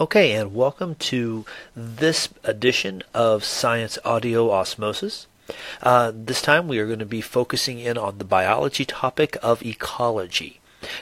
Okay, 0.00 0.32
and 0.32 0.54
welcome 0.54 0.94
to 0.94 1.44
this 1.76 2.30
edition 2.42 3.02
of 3.12 3.44
Science 3.44 3.98
Audio 4.02 4.50
Osmosis. 4.50 5.26
Uh, 5.82 6.10
this 6.14 6.40
time 6.40 6.68
we 6.68 6.78
are 6.78 6.86
going 6.86 7.00
to 7.00 7.04
be 7.04 7.20
focusing 7.20 7.78
in 7.78 7.98
on 7.98 8.16
the 8.16 8.24
biology 8.24 8.86
topic 8.86 9.36
of 9.42 9.62
ecology. 9.62 10.58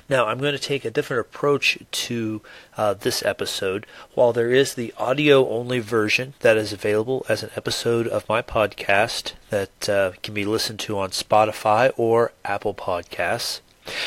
Now, 0.08 0.26
I'm 0.26 0.40
going 0.40 0.54
to 0.54 0.58
take 0.58 0.84
a 0.84 0.90
different 0.90 1.20
approach 1.20 1.78
to 1.88 2.42
uh, 2.76 2.94
this 2.94 3.24
episode. 3.24 3.86
While 4.14 4.32
there 4.32 4.50
is 4.50 4.74
the 4.74 4.92
audio 4.98 5.48
only 5.48 5.78
version 5.78 6.34
that 6.40 6.56
is 6.56 6.72
available 6.72 7.24
as 7.28 7.44
an 7.44 7.50
episode 7.54 8.08
of 8.08 8.28
my 8.28 8.42
podcast 8.42 9.34
that 9.50 9.88
uh, 9.88 10.12
can 10.24 10.34
be 10.34 10.44
listened 10.44 10.80
to 10.80 10.98
on 10.98 11.10
Spotify 11.10 11.92
or 11.96 12.32
Apple 12.44 12.74
Podcasts, 12.74 13.60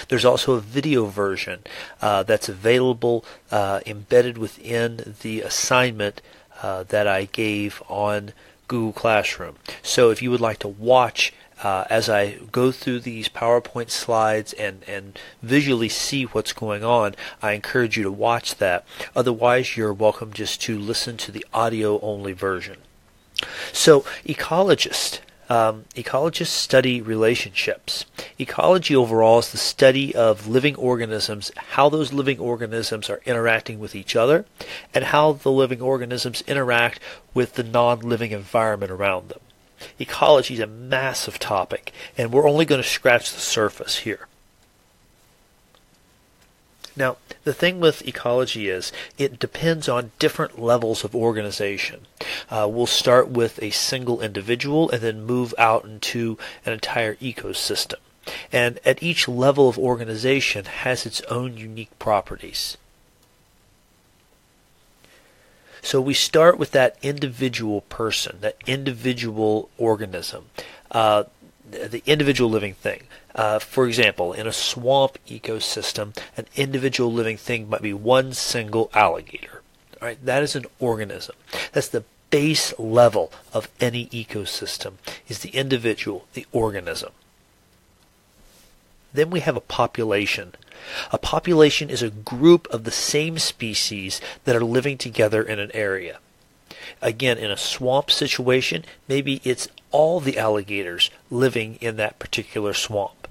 there's 0.08 0.26
also 0.26 0.54
a 0.54 0.62
video 0.62 1.06
version 1.06 1.60
uh, 2.02 2.24
that's 2.24 2.50
available 2.50 3.26
uh, 3.52 3.82
embedded 3.86 4.38
within 4.38 5.16
the 5.22 5.42
assignment 5.42 6.22
uh, 6.62 6.84
that 6.84 7.08
I 7.08 7.26
gave 7.26 7.82
on 7.90 8.34
Google 8.68 8.94
Classroom. 8.94 9.56
So 9.82 10.12
if 10.12 10.22
you 10.22 10.32
would 10.32 10.42
like 10.42 10.60
to 10.60 10.68
watch 10.68 11.34
uh, 11.64 11.86
as 11.90 12.10
I 12.10 12.38
go 12.52 12.72
through 12.72 13.02
these 13.02 13.30
PowerPoint 13.30 13.90
slides 13.90 14.54
and, 14.54 14.84
and 14.88 15.18
visually 15.42 15.90
see 15.90 16.24
what's 16.24 16.54
going 16.54 16.84
on, 16.84 17.16
I 17.42 17.52
encourage 17.54 17.98
you 17.98 18.04
to 18.04 18.12
watch 18.12 18.56
that. 18.56 18.86
Otherwise, 19.16 19.78
you're 19.78 19.94
welcome 19.94 20.34
just 20.34 20.62
to 20.64 20.78
listen 20.80 21.18
to 21.18 21.32
the 21.32 21.46
audio 21.54 22.00
only 22.00 22.34
version. 22.34 22.78
So, 23.72 24.02
ecologist 24.26 25.20
um, 25.52 25.84
ecologists 25.96 26.48
study 26.48 27.02
relationships. 27.02 28.06
Ecology 28.40 28.96
overall 28.96 29.40
is 29.40 29.52
the 29.52 29.58
study 29.58 30.16
of 30.16 30.48
living 30.48 30.78
organisms, 30.78 31.52
how 31.58 31.90
those 31.90 32.14
living 32.14 32.40
organisms 32.40 33.10
are 33.10 33.20
interacting 33.26 33.78
with 33.78 33.94
each 33.94 34.16
other, 34.16 34.46
and 34.94 35.04
how 35.04 35.34
the 35.34 35.52
living 35.52 35.82
organisms 35.82 36.42
interact 36.48 37.02
with 37.34 37.56
the 37.56 37.64
non 37.64 38.00
living 38.00 38.32
environment 38.32 38.94
around 38.94 39.28
them. 39.28 39.42
Ecology 40.00 40.54
is 40.54 40.62
a 40.62 40.68
massive 40.68 41.38
topic, 41.38 41.92
and 42.18 42.32
we're 42.32 42.48
only 42.48 42.64
going 42.64 42.82
to 42.82 42.88
scratch 42.88 43.34
the 43.34 43.42
surface 43.42 43.98
here. 44.00 44.30
Now, 46.96 47.18
the 47.44 47.54
thing 47.54 47.80
with 47.80 48.08
ecology 48.08 48.68
is 48.68 48.92
it 49.18 49.40
depends 49.40 49.88
on 49.88 50.12
different 50.20 50.60
levels 50.60 51.04
of 51.04 51.16
organization. 51.16 52.02
Uh, 52.50 52.68
we'll 52.70 52.86
start 52.86 53.30
with 53.30 53.62
a 53.64 53.72
single 53.72 54.22
individual 54.22 54.90
and 54.90 55.02
then 55.02 55.24
move 55.24 55.54
out 55.58 55.86
into 55.86 56.38
an 56.66 56.74
entire 56.74 57.16
ecosystem. 57.16 57.96
And 58.52 58.80
at 58.86 59.02
each 59.02 59.28
level 59.28 59.68
of 59.68 59.80
organization 59.80 60.66
has 60.66 61.06
its 61.06 61.22
own 61.22 61.58
unique 61.58 61.98
properties. 61.98 62.78
So 65.82 66.00
we 66.00 66.14
start 66.14 66.60
with 66.60 66.72
that 66.72 66.98
individual 67.02 67.82
person, 67.82 68.38
that 68.42 68.58
individual 68.68 69.70
organism, 69.78 70.46
uh, 70.92 71.24
the 71.72 72.04
individual 72.06 72.50
living 72.50 72.74
thing. 72.74 73.04
Uh, 73.34 73.60
for 73.60 73.88
example, 73.88 74.34
in 74.34 74.48
a 74.48 74.54
swamp 74.54 75.18
ecosystem, 75.28 76.16
an 76.38 76.46
individual 76.56 77.12
living 77.12 77.38
thing 77.38 77.70
might 77.70 77.82
be 77.82 77.94
one 77.94 78.34
single 78.34 78.90
alligator. 78.94 79.62
All 80.02 80.08
right, 80.08 80.26
that 80.26 80.44
is 80.44 80.56
an 80.56 80.66
organism. 80.80 81.36
That's 81.72 81.88
the 81.88 82.04
base 82.32 82.74
level 82.80 83.32
of 83.54 83.70
any 83.80 84.08
ecosystem 84.08 84.94
is 85.28 85.40
the 85.40 85.50
individual, 85.50 86.26
the 86.34 86.48
organism. 86.52 87.12
Then 89.14 89.30
we 89.30 89.42
have 89.42 89.58
a 89.58 89.62
population. 89.62 90.54
A 91.12 91.18
population 91.18 91.90
is 91.90 92.02
a 92.02 92.10
group 92.10 92.68
of 92.72 92.86
the 92.86 92.92
same 92.92 93.38
species 93.38 94.22
that 94.46 94.56
are 94.56 94.64
living 94.64 94.98
together 94.98 95.44
in 95.44 95.60
an 95.60 95.72
area. 95.74 96.20
Again, 97.02 97.38
in 97.38 97.52
a 97.52 97.58
swamp 97.58 98.10
situation, 98.10 98.86
maybe 99.08 99.42
it's 99.44 99.68
all 99.92 100.20
the 100.20 100.38
alligators 100.38 101.10
living 101.30 101.78
in 101.82 101.98
that 101.98 102.20
particular 102.20 102.74
swamp. 102.74 103.28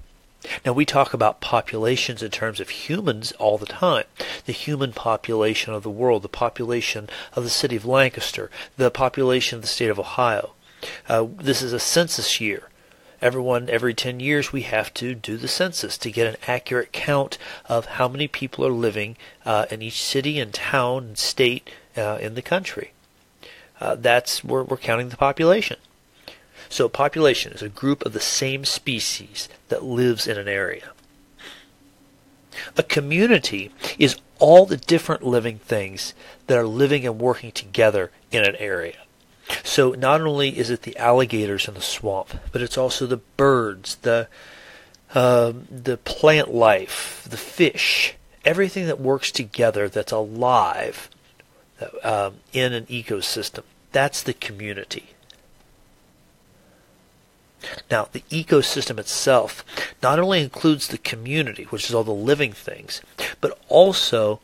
Now, 0.65 0.73
we 0.73 0.85
talk 0.85 1.13
about 1.13 1.39
populations 1.39 2.23
in 2.23 2.31
terms 2.31 2.59
of 2.59 2.69
humans 2.69 3.31
all 3.33 3.59
the 3.59 3.67
time. 3.67 4.05
The 4.45 4.53
human 4.53 4.91
population 4.91 5.73
of 5.73 5.83
the 5.83 5.89
world, 5.89 6.23
the 6.23 6.29
population 6.29 7.09
of 7.33 7.43
the 7.43 7.49
city 7.49 7.75
of 7.75 7.85
Lancaster, 7.85 8.49
the 8.75 8.89
population 8.89 9.57
of 9.57 9.61
the 9.61 9.67
state 9.67 9.91
of 9.91 9.99
Ohio. 9.99 10.53
Uh, 11.07 11.27
this 11.37 11.61
is 11.61 11.73
a 11.73 11.79
census 11.79 12.41
year. 12.41 12.69
Everyone, 13.21 13.69
every 13.69 13.93
10 13.93 14.19
years, 14.19 14.51
we 14.51 14.63
have 14.63 14.91
to 14.95 15.13
do 15.13 15.37
the 15.37 15.47
census 15.47 15.95
to 15.99 16.11
get 16.11 16.25
an 16.25 16.37
accurate 16.47 16.91
count 16.91 17.37
of 17.69 17.85
how 17.85 18.07
many 18.07 18.27
people 18.27 18.65
are 18.65 18.71
living 18.71 19.15
uh, 19.45 19.67
in 19.69 19.83
each 19.83 20.01
city 20.01 20.39
and 20.39 20.51
town 20.51 21.03
and 21.03 21.17
state 21.19 21.69
uh, 21.95 22.17
in 22.19 22.33
the 22.33 22.41
country. 22.41 22.93
Uh, 23.79 23.93
that's 23.93 24.43
where 24.43 24.63
we're 24.63 24.77
counting 24.77 25.09
the 25.09 25.17
population. 25.17 25.77
So, 26.71 26.87
population 26.87 27.51
is 27.51 27.61
a 27.61 27.67
group 27.67 28.05
of 28.05 28.13
the 28.13 28.21
same 28.21 28.63
species 28.63 29.49
that 29.67 29.83
lives 29.83 30.25
in 30.25 30.37
an 30.37 30.47
area. 30.47 30.91
A 32.77 32.83
community 32.83 33.71
is 33.99 34.15
all 34.39 34.65
the 34.65 34.77
different 34.77 35.21
living 35.21 35.59
things 35.59 36.13
that 36.47 36.57
are 36.57 36.65
living 36.65 37.05
and 37.05 37.19
working 37.19 37.51
together 37.51 38.09
in 38.31 38.45
an 38.45 38.55
area. 38.55 38.95
So, 39.65 39.91
not 39.91 40.21
only 40.21 40.57
is 40.57 40.69
it 40.69 40.83
the 40.83 40.95
alligators 40.95 41.67
in 41.67 41.73
the 41.73 41.81
swamp, 41.81 42.35
but 42.53 42.61
it's 42.61 42.77
also 42.77 43.05
the 43.05 43.17
birds, 43.17 43.97
the 43.97 44.29
uh, 45.13 45.51
the 45.69 45.97
plant 45.97 46.53
life, 46.53 47.27
the 47.29 47.35
fish, 47.35 48.15
everything 48.45 48.85
that 48.87 49.01
works 49.01 49.29
together 49.29 49.89
that's 49.89 50.13
alive 50.13 51.09
uh, 52.01 52.31
in 52.53 52.71
an 52.71 52.85
ecosystem. 52.85 53.63
That's 53.91 54.23
the 54.23 54.33
community. 54.33 55.09
Now, 57.89 58.07
the 58.11 58.23
ecosystem 58.29 58.99
itself 58.99 59.63
not 60.01 60.19
only 60.19 60.41
includes 60.41 60.87
the 60.87 60.97
community, 60.97 61.63
which 61.65 61.89
is 61.89 61.95
all 61.95 62.03
the 62.03 62.11
living 62.11 62.53
things, 62.53 63.01
but 63.39 63.57
also 63.67 64.39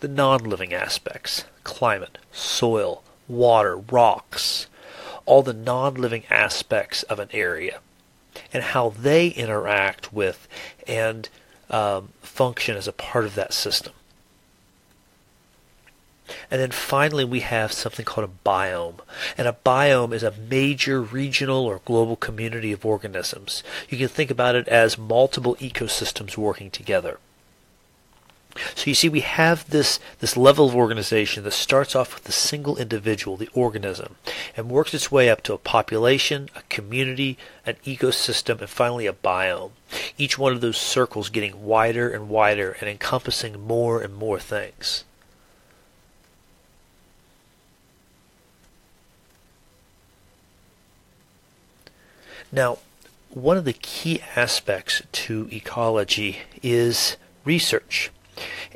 the 0.00 0.08
non 0.08 0.44
living 0.44 0.72
aspects 0.72 1.44
climate, 1.64 2.18
soil, 2.32 3.02
water, 3.28 3.76
rocks, 3.76 4.66
all 5.24 5.42
the 5.42 5.52
non 5.52 5.94
living 5.94 6.24
aspects 6.30 7.02
of 7.04 7.18
an 7.18 7.28
area, 7.32 7.80
and 8.52 8.62
how 8.62 8.90
they 8.90 9.28
interact 9.28 10.12
with 10.12 10.48
and 10.86 11.28
um, 11.70 12.10
function 12.22 12.76
as 12.76 12.86
a 12.86 12.92
part 12.92 13.24
of 13.24 13.34
that 13.34 13.52
system. 13.52 13.92
And 16.50 16.60
then 16.60 16.70
finally, 16.70 17.24
we 17.24 17.40
have 17.40 17.72
something 17.72 18.04
called 18.04 18.28
a 18.28 18.48
biome. 18.48 19.00
And 19.38 19.46
a 19.46 19.56
biome 19.64 20.12
is 20.12 20.22
a 20.22 20.32
major 20.32 21.00
regional 21.00 21.64
or 21.64 21.80
global 21.84 22.16
community 22.16 22.72
of 22.72 22.84
organisms. 22.84 23.62
You 23.88 23.98
can 23.98 24.08
think 24.08 24.30
about 24.30 24.54
it 24.54 24.68
as 24.68 24.98
multiple 24.98 25.56
ecosystems 25.56 26.36
working 26.36 26.70
together. 26.70 27.18
So 28.74 28.90
you 28.90 28.94
see, 28.94 29.08
we 29.08 29.20
have 29.20 29.68
this, 29.70 29.98
this 30.20 30.36
level 30.36 30.66
of 30.66 30.74
organization 30.74 31.44
that 31.44 31.52
starts 31.52 31.94
off 31.94 32.14
with 32.14 32.28
a 32.28 32.32
single 32.32 32.76
individual, 32.76 33.36
the 33.36 33.50
organism, 33.52 34.16
and 34.56 34.70
works 34.70 34.94
its 34.94 35.12
way 35.12 35.28
up 35.28 35.42
to 35.42 35.52
a 35.52 35.58
population, 35.58 36.48
a 36.56 36.62
community, 36.68 37.36
an 37.64 37.76
ecosystem, 37.84 38.60
and 38.60 38.70
finally 38.70 39.06
a 39.06 39.12
biome. 39.12 39.72
Each 40.16 40.38
one 40.38 40.52
of 40.52 40.60
those 40.60 40.78
circles 40.78 41.28
getting 41.28 41.64
wider 41.64 42.08
and 42.08 42.28
wider 42.28 42.76
and 42.80 42.88
encompassing 42.88 43.60
more 43.60 44.00
and 44.00 44.14
more 44.14 44.38
things. 44.38 45.04
Now, 52.52 52.78
one 53.30 53.56
of 53.56 53.64
the 53.64 53.72
key 53.72 54.20
aspects 54.34 55.02
to 55.12 55.48
ecology 55.52 56.38
is 56.62 57.16
research. 57.44 58.10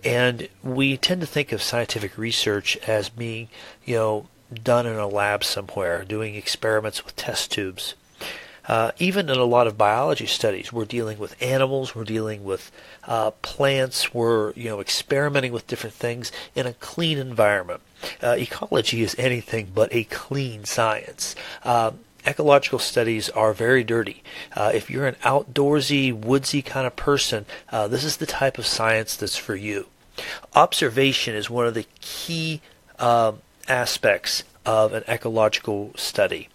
And 0.05 0.49
we 0.63 0.97
tend 0.97 1.21
to 1.21 1.27
think 1.27 1.53
of 1.53 1.63
scientific 1.63 2.17
research 2.17 2.77
as 2.87 3.09
being, 3.09 3.49
you 3.85 3.97
know, 3.97 4.27
done 4.53 4.87
in 4.87 4.97
a 4.97 5.07
lab 5.07 5.45
somewhere, 5.45 6.05
doing 6.05 6.35
experiments 6.35 7.05
with 7.05 7.17
test 7.17 7.53
tubes. 7.53 7.95
Uh, 8.69 8.93
even 8.99 9.29
in 9.29 9.37
a 9.37 9.45
lot 9.45 9.67
of 9.67 9.77
biology 9.77 10.27
studies, 10.27 10.73
we're 10.73 10.85
dealing 10.85 11.19
with 11.19 11.35
animals, 11.43 11.95
we're 11.95 12.05
dealing 12.05 12.45
with 12.45 12.71
uh, 13.05 13.31
plants, 13.43 14.15
we're 14.15 14.53
you 14.53 14.69
know 14.69 14.81
experimenting 14.81 15.51
with 15.51 15.67
different 15.67 15.95
things 15.95 16.31
in 16.55 16.67
a 16.67 16.75
clean 16.75 17.19
environment. 17.19 17.81
Uh, 18.23 18.37
ecology 18.39 19.03
is 19.03 19.17
anything 19.19 19.73
but 19.75 19.93
a 19.93 20.05
clean 20.05 20.65
science. 20.65 21.35
Um, 21.65 22.01
ecological 22.27 22.79
studies 22.79 23.29
are 23.31 23.53
very 23.53 23.85
dirty. 23.85 24.23
Uh, 24.55 24.71
if 24.75 24.91
you're 24.91 25.07
an 25.07 25.17
outdoorsy, 25.23 26.13
woodsy 26.13 26.63
kind 26.63 26.87
of 26.87 26.97
person, 26.97 27.47
uh, 27.71 27.89
this 27.89 28.05
is 28.05 28.17
the 28.17 28.27
type 28.27 28.59
of 28.59 28.67
science 28.67 29.17
that's 29.17 29.37
for 29.37 29.57
you. 29.57 29.87
Observation 30.55 31.35
is 31.35 31.49
one 31.49 31.67
of 31.67 31.75
the 31.75 31.87
key 32.01 32.61
um, 32.99 33.39
aspects 33.69 34.45
of 34.67 34.93
an 34.93 35.05
ecological 35.09 35.93
study. 35.97 36.49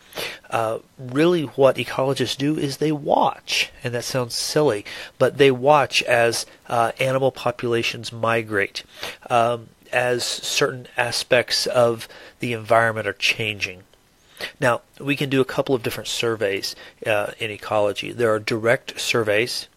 Uh, 0.50 0.80
really, 0.98 1.44
what 1.44 1.76
ecologists 1.76 2.38
do 2.38 2.58
is 2.58 2.78
they 2.78 2.92
watch, 2.92 3.72
and 3.84 3.94
that 3.94 4.04
sounds 4.04 4.34
silly, 4.34 4.86
but 5.18 5.38
they 5.38 5.52
watch 5.52 6.02
as 6.04 6.46
uh, 6.68 6.92
animal 7.00 7.32
populations 7.32 8.14
migrate. 8.14 8.84
Um, 9.30 9.70
as 9.92 10.24
certain 10.24 10.88
aspects 10.98 11.66
of 11.68 12.08
the 12.40 12.54
environment 12.54 13.08
are 13.08 13.14
changing. 13.14 13.84
Now, 14.60 14.82
we 15.00 15.16
can 15.16 15.30
do 15.30 15.42
a 15.42 15.46
couple 15.46 15.76
of 15.76 15.84
different 15.84 16.08
surveys 16.08 16.76
uh, 17.06 17.32
in 17.40 17.52
ecology. 17.52 18.12
There 18.12 18.34
are 18.34 18.40
direct 18.40 19.00
surveys 19.00 19.68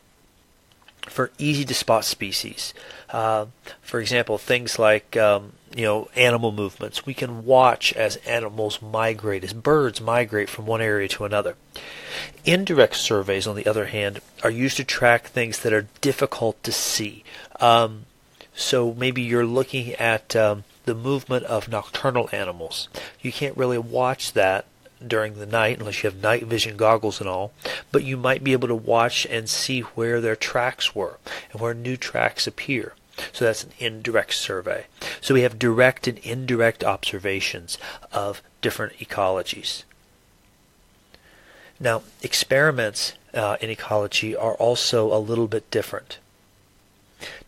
for 1.02 1.30
easy 1.38 1.64
to 1.64 1.74
spot 1.74 2.04
species. 2.04 2.74
Uh, 3.10 3.46
for 3.80 4.00
example, 4.00 4.38
things 4.38 4.78
like 4.78 5.16
um, 5.16 5.52
you 5.74 5.84
know 5.84 6.08
animal 6.16 6.52
movements. 6.52 7.06
We 7.06 7.14
can 7.14 7.44
watch 7.44 7.92
as 7.94 8.16
animals 8.16 8.80
migrate, 8.82 9.44
as 9.44 9.52
birds 9.52 10.00
migrate 10.00 10.48
from 10.48 10.66
one 10.66 10.80
area 10.80 11.08
to 11.08 11.24
another. 11.24 11.56
Indirect 12.44 12.96
surveys, 12.96 13.46
on 13.46 13.56
the 13.56 13.66
other 13.66 13.86
hand, 13.86 14.20
are 14.42 14.50
used 14.50 14.76
to 14.78 14.84
track 14.84 15.26
things 15.26 15.60
that 15.60 15.72
are 15.72 15.86
difficult 16.00 16.62
to 16.62 16.72
see. 16.72 17.24
Um, 17.60 18.06
so 18.54 18.92
maybe 18.94 19.22
you're 19.22 19.46
looking 19.46 19.94
at 19.94 20.34
um, 20.34 20.64
the 20.88 20.94
movement 20.94 21.44
of 21.44 21.68
nocturnal 21.68 22.30
animals. 22.32 22.88
You 23.20 23.30
can't 23.30 23.56
really 23.58 23.76
watch 23.76 24.32
that 24.32 24.64
during 25.06 25.34
the 25.34 25.44
night 25.44 25.78
unless 25.78 26.02
you 26.02 26.08
have 26.08 26.22
night 26.22 26.44
vision 26.44 26.78
goggles 26.78 27.20
and 27.20 27.28
all, 27.28 27.52
but 27.92 28.04
you 28.04 28.16
might 28.16 28.42
be 28.42 28.54
able 28.54 28.68
to 28.68 28.74
watch 28.74 29.26
and 29.26 29.50
see 29.50 29.80
where 29.80 30.18
their 30.18 30.34
tracks 30.34 30.94
were 30.94 31.18
and 31.52 31.60
where 31.60 31.74
new 31.74 31.98
tracks 31.98 32.46
appear. 32.46 32.94
So 33.32 33.44
that's 33.44 33.64
an 33.64 33.72
indirect 33.78 34.32
survey. 34.32 34.86
So 35.20 35.34
we 35.34 35.42
have 35.42 35.58
direct 35.58 36.08
and 36.08 36.16
indirect 36.18 36.82
observations 36.82 37.76
of 38.10 38.40
different 38.62 38.94
ecologies. 38.94 39.84
Now, 41.78 42.02
experiments 42.22 43.12
uh, 43.34 43.58
in 43.60 43.68
ecology 43.68 44.34
are 44.34 44.54
also 44.54 45.12
a 45.12 45.20
little 45.20 45.48
bit 45.48 45.70
different. 45.70 46.18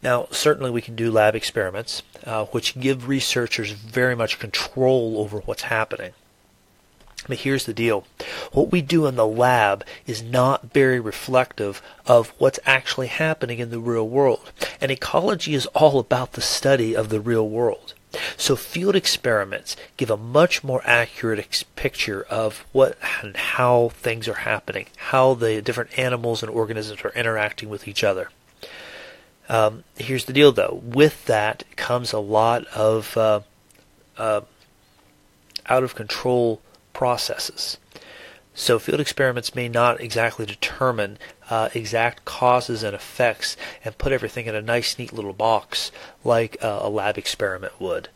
Now, 0.03 0.29
certainly 0.31 0.71
we 0.71 0.83
can 0.83 0.97
do 0.97 1.11
lab 1.11 1.35
experiments, 1.35 2.03
uh, 2.25 2.47
which 2.47 2.79
give 2.79 3.09
researchers 3.09 3.73
very 3.73 4.17
much 4.17 4.39
control 4.39 5.19
over 5.19 5.39
what's 5.41 5.63
happening. 5.63 6.13
But 7.29 7.39
here's 7.39 7.67
the 7.67 7.75
deal. 7.75 8.07
What 8.53 8.73
we 8.73 8.81
do 8.81 9.07
in 9.07 9.17
the 9.17 9.27
lab 9.27 9.85
is 10.07 10.23
not 10.23 10.73
very 10.73 10.99
reflective 10.99 11.83
of 12.07 12.33
what's 12.39 12.59
actually 12.65 13.09
happening 13.09 13.59
in 13.59 13.71
the 13.71 13.79
real 13.79 14.09
world. 14.09 14.53
And 14.81 14.91
ecology 14.91 15.55
is 15.55 15.67
all 15.67 15.99
about 15.99 16.33
the 16.33 16.41
study 16.41 16.97
of 16.97 17.11
the 17.11 17.21
real 17.21 17.49
world. 17.49 17.95
So 18.37 18.57
field 18.57 18.97
experiments 18.97 19.77
give 19.97 20.11
a 20.11 20.17
much 20.17 20.65
more 20.65 20.83
accurate 20.85 21.39
ex- 21.39 21.63
picture 21.63 22.25
of 22.29 22.65
what 22.73 22.99
and 23.23 23.37
how 23.37 23.91
things 23.91 24.27
are 24.27 24.35
happening, 24.35 24.87
how 24.97 25.35
the 25.35 25.63
different 25.63 25.97
animals 25.97 26.43
and 26.43 26.51
organisms 26.51 27.03
are 27.05 27.13
interacting 27.15 27.69
with 27.69 27.87
each 27.87 28.03
other. 28.03 28.31
Um, 29.51 29.83
here's 29.97 30.27
the 30.27 30.33
deal, 30.33 30.53
though. 30.53 30.81
With 30.81 31.25
that 31.27 31.65
comes 31.75 32.13
a 32.13 32.21
lot 32.21 32.65
of 32.69 33.17
uh, 33.17 33.41
uh, 34.17 34.43
out 35.67 35.83
of 35.83 35.97
control 35.97 36.63
processes. 36.93 37.77
So 38.55 38.79
field 38.79 39.01
experiments 39.01 39.55
may 39.55 39.69
not 39.69 40.01
exactly 40.01 40.47
determine 40.47 41.19
uh, 41.51 41.69
exact 41.75 42.25
causes 42.25 42.85
and 42.85 42.95
effects 42.95 43.57
and 43.85 43.99
put 43.99 44.13
everything 44.13 44.47
in 44.47 44.55
a 44.55 44.63
nice, 44.63 44.97
neat 44.99 45.13
little 45.13 45.33
box 45.33 45.91
like 46.23 46.57
uh, 46.63 46.79
a 46.83 46.89
lab 46.89 47.19
experiment 47.19 47.81
would. 47.81 48.09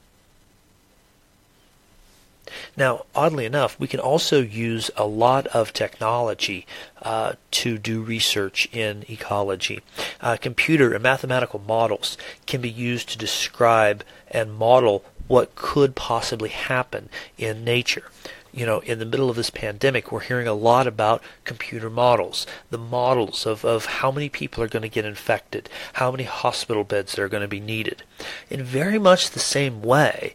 Now, 2.76 3.06
oddly 3.14 3.44
enough, 3.44 3.78
we 3.78 3.88
can 3.88 4.00
also 4.00 4.40
use 4.40 4.90
a 4.96 5.06
lot 5.06 5.46
of 5.48 5.72
technology 5.72 6.66
uh, 7.02 7.34
to 7.52 7.78
do 7.78 8.02
research 8.02 8.68
in 8.72 9.04
ecology. 9.08 9.80
Uh, 10.20 10.36
computer 10.40 10.92
and 10.92 11.02
mathematical 11.02 11.60
models 11.66 12.16
can 12.46 12.60
be 12.60 12.70
used 12.70 13.08
to 13.10 13.18
describe 13.18 14.04
and 14.30 14.54
model 14.54 15.04
what 15.26 15.54
could 15.54 15.94
possibly 15.94 16.50
happen 16.50 17.08
in 17.38 17.64
nature 17.64 18.10
you 18.54 18.64
know, 18.64 18.78
in 18.80 19.00
the 19.00 19.04
middle 19.04 19.28
of 19.28 19.36
this 19.36 19.50
pandemic, 19.50 20.12
we're 20.12 20.20
hearing 20.20 20.46
a 20.46 20.54
lot 20.54 20.86
about 20.86 21.22
computer 21.44 21.90
models, 21.90 22.46
the 22.70 22.78
models 22.78 23.46
of, 23.46 23.64
of 23.64 23.86
how 23.86 24.12
many 24.12 24.28
people 24.28 24.62
are 24.62 24.68
going 24.68 24.82
to 24.82 24.88
get 24.88 25.04
infected, 25.04 25.68
how 25.94 26.12
many 26.12 26.22
hospital 26.22 26.84
beds 26.84 27.18
are 27.18 27.28
going 27.28 27.40
to 27.40 27.48
be 27.48 27.58
needed. 27.58 28.04
In 28.48 28.62
very 28.62 28.98
much 28.98 29.30
the 29.30 29.40
same 29.40 29.82
way, 29.82 30.34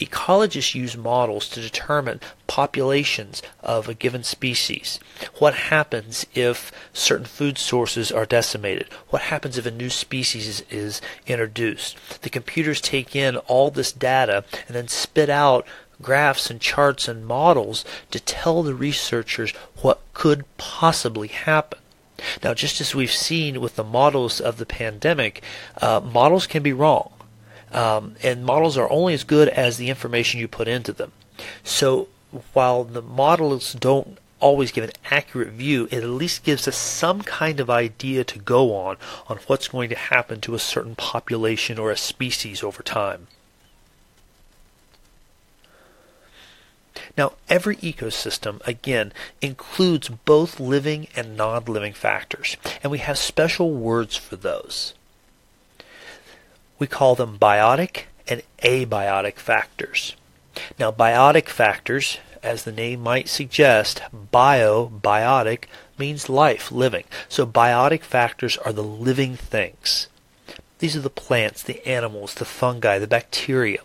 ecologists 0.00 0.74
use 0.74 0.96
models 0.96 1.48
to 1.50 1.60
determine 1.60 2.20
populations 2.46 3.42
of 3.60 3.88
a 3.88 3.94
given 3.94 4.24
species. 4.24 4.98
What 5.38 5.54
happens 5.54 6.26
if 6.34 6.72
certain 6.92 7.26
food 7.26 7.58
sources 7.58 8.10
are 8.10 8.26
decimated? 8.26 8.88
What 9.10 9.22
happens 9.22 9.58
if 9.58 9.66
a 9.66 9.70
new 9.70 9.90
species 9.90 10.62
is 10.70 11.00
introduced? 11.26 11.96
The 12.22 12.30
computers 12.30 12.80
take 12.80 13.14
in 13.14 13.36
all 13.36 13.70
this 13.70 13.92
data 13.92 14.44
and 14.66 14.74
then 14.74 14.88
spit 14.88 15.30
out 15.30 15.66
graphs 16.02 16.50
and 16.50 16.60
charts 16.60 17.08
and 17.08 17.26
models 17.26 17.84
to 18.10 18.18
tell 18.18 18.62
the 18.62 18.74
researchers 18.74 19.52
what 19.82 20.00
could 20.14 20.44
possibly 20.56 21.28
happen. 21.28 21.78
Now, 22.42 22.54
just 22.54 22.80
as 22.80 22.94
we've 22.94 23.12
seen 23.12 23.60
with 23.60 23.76
the 23.76 23.84
models 23.84 24.40
of 24.40 24.56
the 24.58 24.66
pandemic, 24.66 25.42
uh, 25.80 26.00
models 26.00 26.46
can 26.46 26.62
be 26.62 26.72
wrong. 26.72 27.12
Um, 27.72 28.16
and 28.22 28.44
models 28.44 28.76
are 28.76 28.90
only 28.90 29.14
as 29.14 29.24
good 29.24 29.48
as 29.48 29.76
the 29.76 29.90
information 29.90 30.40
you 30.40 30.48
put 30.48 30.68
into 30.68 30.92
them. 30.92 31.12
So 31.62 32.08
while 32.52 32.84
the 32.84 33.02
models 33.02 33.72
don't 33.74 34.18
always 34.40 34.72
give 34.72 34.84
an 34.84 34.92
accurate 35.10 35.48
view, 35.48 35.86
it 35.90 36.02
at 36.02 36.08
least 36.08 36.44
gives 36.44 36.66
us 36.66 36.76
some 36.76 37.22
kind 37.22 37.60
of 37.60 37.70
idea 37.70 38.24
to 38.24 38.38
go 38.38 38.74
on 38.74 38.96
on 39.28 39.38
what's 39.46 39.68
going 39.68 39.90
to 39.90 39.96
happen 39.96 40.40
to 40.40 40.54
a 40.54 40.58
certain 40.58 40.96
population 40.96 41.78
or 41.78 41.90
a 41.90 41.96
species 41.96 42.62
over 42.62 42.82
time. 42.82 43.28
Now, 47.16 47.32
every 47.48 47.76
ecosystem, 47.76 48.66
again, 48.66 49.12
includes 49.40 50.08
both 50.08 50.60
living 50.60 51.08
and 51.16 51.36
non 51.36 51.64
living 51.64 51.92
factors, 51.92 52.56
and 52.82 52.90
we 52.90 52.98
have 52.98 53.18
special 53.18 53.72
words 53.72 54.16
for 54.16 54.36
those. 54.36 54.94
We 56.80 56.86
call 56.86 57.14
them 57.14 57.38
biotic 57.38 58.04
and 58.26 58.42
abiotic 58.62 59.36
factors. 59.36 60.16
Now, 60.78 60.90
biotic 60.90 61.48
factors, 61.48 62.18
as 62.42 62.64
the 62.64 62.72
name 62.72 63.00
might 63.02 63.28
suggest, 63.28 64.02
bio, 64.32 64.88
biotic, 64.88 65.64
means 65.98 66.30
life, 66.30 66.72
living. 66.72 67.04
So, 67.28 67.46
biotic 67.46 68.00
factors 68.02 68.56
are 68.56 68.72
the 68.72 68.82
living 68.82 69.36
things. 69.36 70.08
These 70.78 70.96
are 70.96 71.00
the 71.00 71.10
plants, 71.10 71.62
the 71.62 71.86
animals, 71.86 72.34
the 72.34 72.46
fungi, 72.46 72.98
the 72.98 73.06
bacteria. 73.06 73.80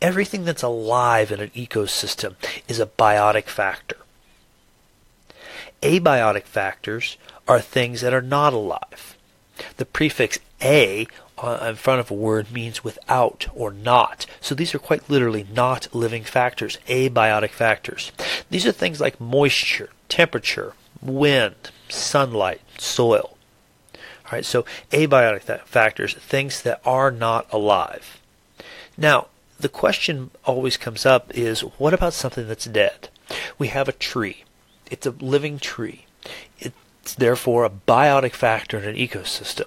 Everything 0.00 0.46
that's 0.46 0.62
alive 0.62 1.30
in 1.30 1.40
an 1.40 1.50
ecosystem 1.50 2.36
is 2.66 2.80
a 2.80 2.86
biotic 2.86 3.44
factor. 3.44 3.98
Abiotic 5.82 6.44
factors 6.44 7.18
are 7.46 7.60
things 7.60 8.00
that 8.00 8.14
are 8.14 8.22
not 8.22 8.54
alive. 8.54 9.18
The 9.76 9.84
prefix 9.84 10.38
a 10.62 11.06
Uh, 11.40 11.68
in 11.68 11.76
front 11.76 12.00
of 12.00 12.10
a 12.10 12.14
word 12.14 12.50
means 12.50 12.82
without 12.82 13.46
or 13.54 13.72
not. 13.72 14.26
So 14.40 14.54
these 14.54 14.74
are 14.74 14.80
quite 14.80 15.08
literally 15.08 15.46
not 15.54 15.94
living 15.94 16.24
factors, 16.24 16.78
abiotic 16.88 17.50
factors. 17.50 18.10
These 18.50 18.66
are 18.66 18.72
things 18.72 19.00
like 19.00 19.20
moisture, 19.20 19.90
temperature, 20.08 20.72
wind, 21.00 21.70
sunlight, 21.88 22.60
soil. 22.76 23.36
All 23.94 24.32
right, 24.32 24.44
so 24.44 24.64
abiotic 24.90 25.64
factors, 25.64 26.14
things 26.14 26.62
that 26.62 26.80
are 26.84 27.10
not 27.10 27.46
alive. 27.52 28.20
Now, 28.96 29.28
the 29.60 29.68
question 29.68 30.30
always 30.44 30.76
comes 30.76 31.06
up 31.06 31.30
is 31.36 31.60
what 31.60 31.94
about 31.94 32.14
something 32.14 32.48
that's 32.48 32.64
dead? 32.64 33.08
We 33.58 33.68
have 33.68 33.88
a 33.88 33.92
tree. 33.92 34.44
It's 34.90 35.06
a 35.06 35.10
living 35.10 35.58
tree. 35.58 36.06
It's 36.58 37.14
therefore 37.14 37.64
a 37.64 37.70
biotic 37.70 38.32
factor 38.32 38.78
in 38.78 38.84
an 38.84 38.96
ecosystem. 38.96 39.66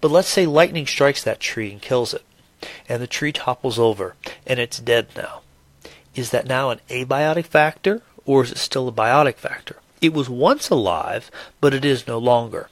But 0.00 0.10
let's 0.10 0.28
say 0.28 0.46
lightning 0.46 0.86
strikes 0.86 1.22
that 1.24 1.40
tree 1.40 1.72
and 1.72 1.82
kills 1.82 2.14
it, 2.14 2.24
and 2.88 3.02
the 3.02 3.06
tree 3.06 3.32
topples 3.32 3.78
over, 3.78 4.14
and 4.46 4.58
it's 4.58 4.78
dead 4.78 5.08
now. 5.16 5.42
Is 6.14 6.30
that 6.30 6.46
now 6.46 6.70
an 6.70 6.80
abiotic 6.88 7.46
factor, 7.46 8.02
or 8.24 8.44
is 8.44 8.52
it 8.52 8.58
still 8.58 8.88
a 8.88 8.92
biotic 8.92 9.36
factor? 9.36 9.76
It 10.00 10.12
was 10.12 10.28
once 10.28 10.70
alive, 10.70 11.30
but 11.60 11.74
it 11.74 11.84
is 11.84 12.06
no 12.06 12.18
longer. 12.18 12.68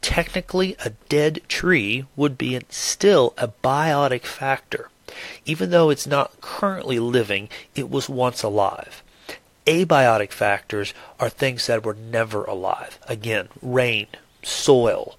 Technically, 0.00 0.76
a 0.84 0.90
dead 1.08 1.40
tree 1.48 2.06
would 2.16 2.38
be 2.38 2.58
still 2.70 3.34
a 3.36 3.48
biotic 3.48 4.22
factor. 4.22 4.90
Even 5.44 5.70
though 5.70 5.90
it's 5.90 6.06
not 6.06 6.40
currently 6.40 6.98
living, 6.98 7.48
it 7.74 7.90
was 7.90 8.08
once 8.08 8.42
alive. 8.42 9.02
Abiotic 9.66 10.32
factors 10.32 10.94
are 11.20 11.28
things 11.28 11.66
that 11.66 11.84
were 11.84 11.94
never 11.94 12.44
alive. 12.44 12.98
Again, 13.08 13.48
rain, 13.60 14.06
soil, 14.42 15.18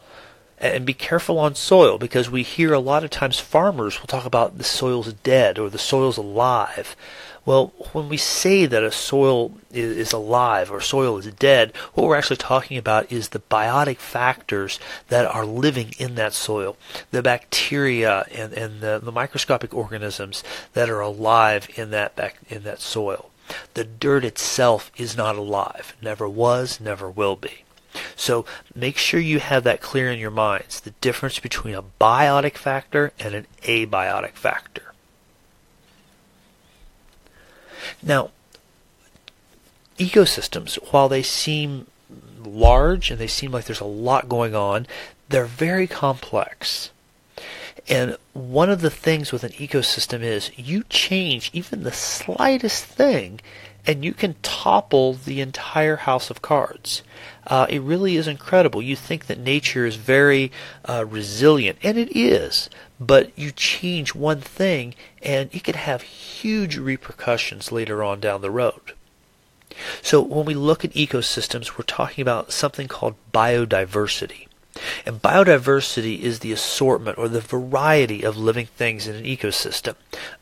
And 0.60 0.86
be 0.86 0.94
careful 0.94 1.40
on 1.40 1.56
soil 1.56 1.98
because 1.98 2.30
we 2.30 2.44
hear 2.44 2.74
a 2.74 2.80
lot 2.80 3.04
of 3.04 3.10
times 3.10 3.40
farmers 3.40 4.00
will 4.00 4.08
talk 4.08 4.26
about 4.26 4.58
the 4.58 4.64
soil's 4.64 5.14
dead 5.14 5.58
or 5.58 5.70
the 5.70 5.78
soil's 5.78 6.18
alive. 6.18 6.96
Well, 7.46 7.74
when 7.94 8.10
we 8.10 8.18
say 8.18 8.66
that 8.66 8.84
a 8.84 8.92
soil 8.92 9.54
is, 9.72 10.14
alive 10.14 10.72
or 10.72 10.82
soil 10.82 11.18
is 11.18 11.26
dead, 11.34 11.76
what 11.94 12.06
we're 12.06 12.18
actually 12.18 12.38
talking 12.38 12.78
about 12.78 13.12
is 13.12 13.30
the 13.30 13.40
biotic 13.40 13.98
factors 13.98 14.80
that 15.08 15.26
are 15.26 15.46
living 15.46 15.94
in 15.98 16.16
that 16.16 16.34
soil, 16.34 16.78
the 17.12 17.24
bacteria 17.24 18.26
and, 18.36 18.54
and 18.54 18.82
the, 18.82 19.00
the 19.02 19.12
microscopic 19.12 19.74
organisms 19.74 20.44
that 20.74 20.90
are 20.90 21.00
alive 21.00 21.70
in 21.76 21.92
that 21.92 22.36
in 22.50 22.64
that 22.64 22.82
soil. 22.82 23.32
The 23.74 23.84
dirt 23.84 24.26
itself 24.26 24.92
is 24.96 25.18
not 25.18 25.36
alive, 25.36 25.96
never 26.02 26.30
was, 26.30 26.80
never 26.80 27.10
will 27.10 27.36
be. 27.36 27.64
So 28.16 28.46
make 28.76 28.98
sure 28.98 29.20
you 29.20 29.40
have 29.40 29.64
that 29.64 29.82
clear 29.82 30.12
in 30.12 30.20
your 30.20 30.32
minds 30.32 30.80
the 30.80 30.92
difference 31.02 31.40
between 31.40 31.76
a 31.76 31.84
biotic 32.00 32.56
factor 32.56 33.12
and 33.20 33.34
an 33.34 33.48
abiotic 33.64 34.34
factor. 34.34 34.94
Now, 38.04 38.32
ecosystems, 39.98 40.76
while 40.92 41.10
they 41.10 41.24
seem 41.24 41.88
large 42.44 43.12
and 43.12 43.20
they 43.20 43.28
seem 43.28 43.52
like 43.52 43.66
there's 43.66 43.80
a 43.80 43.86
lot 43.86 44.30
going 44.30 44.56
on, 44.56 44.88
they're 45.28 45.46
very 45.46 45.88
complex. 45.88 46.92
And 47.88 48.18
one 48.34 48.70
of 48.70 48.82
the 48.82 48.90
things 48.90 49.32
with 49.32 49.44
an 49.44 49.52
ecosystem 49.54 50.22
is 50.22 50.52
you 50.58 50.84
change 50.90 51.50
even 51.54 51.84
the 51.84 51.92
slightest 51.92 52.86
thing 52.86 53.40
and 53.86 54.04
you 54.04 54.14
can 54.14 54.36
topple 54.42 55.14
the 55.14 55.42
entire 55.42 55.98
house 55.98 56.30
of 56.30 56.42
cards. 56.42 57.02
Uh, 57.48 57.66
it 57.70 57.82
really 57.82 58.16
is 58.16 58.28
incredible. 58.28 58.82
You 58.82 58.96
think 58.96 59.26
that 59.28 59.40
nature 59.40 59.86
is 59.86 59.96
very 59.96 60.52
uh, 60.86 61.06
resilient, 61.08 61.78
and 61.82 61.98
it 61.98 62.16
is, 62.16 62.70
but 63.00 63.38
you 63.38 63.52
change 63.52 64.14
one 64.14 64.42
thing 64.42 64.94
and 65.22 65.50
it 65.54 65.64
could 65.64 65.76
have 65.76 66.02
huge 66.02 66.78
repercussions 66.78 67.72
later 67.72 68.04
on 68.04 68.20
down 68.20 68.42
the 68.42 68.52
road. 68.52 68.94
So 70.02 70.22
when 70.22 70.46
we 70.46 70.54
look 70.54 70.84
at 70.84 70.92
ecosystems, 70.92 71.78
we're 71.78 71.86
talking 71.86 72.22
about 72.22 72.52
something 72.52 72.88
called 72.88 73.16
biodiversity. 73.34 74.49
And 75.06 75.22
biodiversity 75.22 76.20
is 76.20 76.40
the 76.40 76.52
assortment 76.52 77.18
or 77.18 77.28
the 77.28 77.42
variety 77.42 78.24
of 78.24 78.38
living 78.38 78.68
things 78.68 79.08
in 79.08 79.16
an 79.16 79.24
ecosystem. 79.24 79.96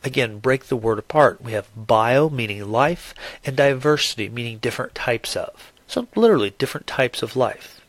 Again, 0.04 0.38
break 0.38 0.66
the 0.66 0.76
word 0.76 0.98
apart. 0.98 1.42
We 1.42 1.52
have 1.52 1.68
bio 1.76 2.28
meaning 2.28 2.70
life 2.70 3.14
and 3.44 3.56
diversity 3.56 4.28
meaning 4.28 4.58
different 4.58 4.94
types 4.94 5.36
of. 5.36 5.72
So 5.86 6.06
literally 6.14 6.50
different 6.50 6.86
types 6.86 7.22
of 7.22 7.36
life. 7.36 7.80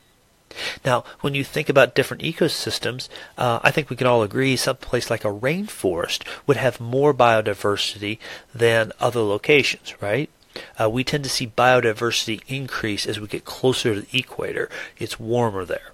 Now, 0.83 1.03
when 1.21 1.35
you 1.35 1.43
think 1.43 1.69
about 1.69 1.93
different 1.93 2.23
ecosystems, 2.23 3.07
uh, 3.37 3.59
I 3.61 3.71
think 3.71 3.89
we 3.89 3.95
can 3.95 4.07
all 4.07 4.23
agree 4.23 4.55
some 4.55 4.77
place 4.77 5.09
like 5.09 5.23
a 5.23 5.27
rainforest 5.27 6.23
would 6.47 6.57
have 6.57 6.79
more 6.79 7.13
biodiversity 7.13 8.17
than 8.53 8.91
other 8.99 9.21
locations, 9.21 10.01
right? 10.01 10.29
Uh, 10.79 10.89
we 10.89 11.03
tend 11.03 11.23
to 11.23 11.29
see 11.29 11.47
biodiversity 11.47 12.41
increase 12.47 13.05
as 13.05 13.19
we 13.19 13.27
get 13.27 13.45
closer 13.45 13.93
to 13.93 14.01
the 14.01 14.17
equator. 14.17 14.69
It's 14.97 15.19
warmer 15.19 15.65
there. 15.65 15.93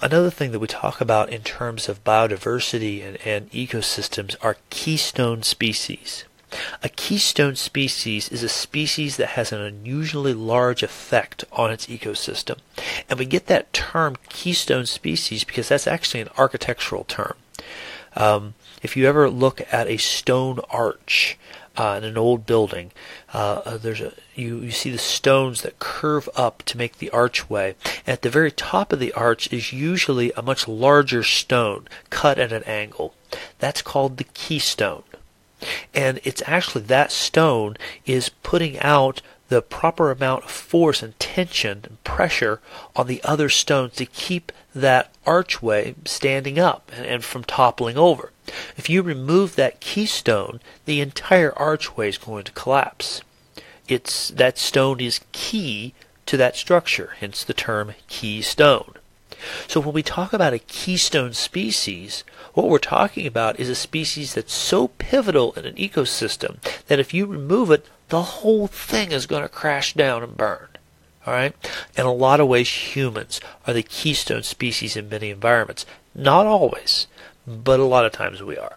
Another 0.00 0.30
thing 0.30 0.52
that 0.52 0.58
we 0.58 0.68
talk 0.68 1.00
about 1.00 1.30
in 1.30 1.42
terms 1.42 1.88
of 1.88 2.04
biodiversity 2.04 3.04
and, 3.04 3.18
and 3.24 3.50
ecosystems 3.50 4.36
are 4.40 4.56
keystone 4.70 5.42
species. 5.42 6.24
A 6.82 6.88
keystone 6.88 7.56
species 7.56 8.28
is 8.28 8.42
a 8.42 8.48
species 8.48 9.16
that 9.16 9.30
has 9.30 9.52
an 9.52 9.60
unusually 9.60 10.34
large 10.34 10.82
effect 10.82 11.44
on 11.52 11.70
its 11.70 11.86
ecosystem. 11.86 12.58
And 13.08 13.18
we 13.18 13.24
get 13.24 13.46
that 13.46 13.72
term 13.72 14.16
keystone 14.28 14.86
species 14.86 15.44
because 15.44 15.68
that's 15.68 15.86
actually 15.86 16.20
an 16.20 16.28
architectural 16.36 17.04
term. 17.04 17.34
Um, 18.14 18.54
if 18.82 18.96
you 18.96 19.06
ever 19.06 19.30
look 19.30 19.62
at 19.72 19.88
a 19.88 19.96
stone 19.96 20.60
arch 20.70 21.38
uh, 21.76 21.94
in 21.98 22.04
an 22.04 22.18
old 22.18 22.46
building, 22.46 22.92
uh, 23.32 23.62
uh, 23.64 23.76
there's 23.76 24.00
a 24.00 24.12
you, 24.34 24.58
you 24.58 24.70
see 24.70 24.90
the 24.90 24.98
stones 24.98 25.62
that 25.62 25.78
curve 25.78 26.28
up 26.34 26.62
to 26.64 26.78
make 26.78 26.98
the 26.98 27.10
archway. 27.10 27.74
At 28.06 28.22
the 28.22 28.30
very 28.30 28.50
top 28.50 28.92
of 28.92 28.98
the 28.98 29.12
arch 29.12 29.52
is 29.52 29.72
usually 29.72 30.32
a 30.32 30.42
much 30.42 30.66
larger 30.66 31.22
stone 31.22 31.88
cut 32.10 32.38
at 32.38 32.52
an 32.52 32.62
angle. 32.64 33.14
That's 33.58 33.82
called 33.82 34.16
the 34.16 34.24
keystone. 34.24 35.04
And 35.94 36.20
it's 36.24 36.42
actually 36.46 36.84
that 36.84 37.12
stone 37.12 37.76
is 38.04 38.30
putting 38.30 38.78
out 38.80 39.22
the 39.48 39.62
proper 39.62 40.10
amount 40.10 40.44
of 40.44 40.50
force 40.50 41.02
and 41.02 41.18
tension 41.18 41.80
and 41.84 42.02
pressure 42.04 42.60
on 42.96 43.06
the 43.06 43.22
other 43.22 43.50
stones 43.50 43.92
to 43.92 44.06
keep 44.06 44.50
that 44.74 45.12
archway 45.26 45.94
standing 46.06 46.58
up 46.58 46.90
and, 46.96 47.04
and, 47.04 47.24
from 47.24 47.44
toppling 47.44 47.98
over. 47.98 48.31
If 48.76 48.90
you 48.90 49.02
remove 49.02 49.56
that 49.56 49.80
keystone, 49.80 50.60
the 50.84 51.00
entire 51.00 51.56
archway 51.58 52.08
is 52.08 52.18
going 52.18 52.44
to 52.44 52.52
collapse. 52.52 53.22
It's 53.88 54.28
that 54.28 54.58
stone 54.58 55.00
is 55.00 55.20
key 55.32 55.94
to 56.26 56.36
that 56.36 56.56
structure, 56.56 57.14
hence 57.18 57.44
the 57.44 57.54
term 57.54 57.94
keystone. 58.08 58.94
So 59.66 59.80
when 59.80 59.92
we 59.92 60.02
talk 60.02 60.32
about 60.32 60.52
a 60.52 60.58
keystone 60.58 61.32
species, 61.32 62.24
what 62.54 62.68
we're 62.68 62.78
talking 62.78 63.26
about 63.26 63.58
is 63.58 63.68
a 63.68 63.74
species 63.74 64.34
that's 64.34 64.52
so 64.52 64.88
pivotal 64.88 65.52
in 65.54 65.66
an 65.66 65.74
ecosystem 65.74 66.62
that 66.86 67.00
if 67.00 67.12
you 67.12 67.26
remove 67.26 67.70
it, 67.70 67.86
the 68.08 68.22
whole 68.22 68.66
thing 68.66 69.10
is 69.10 69.26
going 69.26 69.42
to 69.42 69.48
crash 69.48 69.94
down 69.94 70.22
and 70.22 70.36
burn. 70.36 70.68
All 71.26 71.32
right? 71.32 71.54
In 71.96 72.04
a 72.04 72.12
lot 72.12 72.40
of 72.40 72.48
ways, 72.48 72.68
humans 72.94 73.40
are 73.66 73.72
the 73.72 73.82
keystone 73.82 74.42
species 74.42 74.96
in 74.96 75.08
many 75.08 75.30
environments. 75.30 75.86
Not 76.14 76.46
always, 76.46 77.06
but 77.46 77.80
a 77.80 77.84
lot 77.84 78.04
of 78.04 78.12
times 78.12 78.42
we 78.42 78.56
are. 78.56 78.76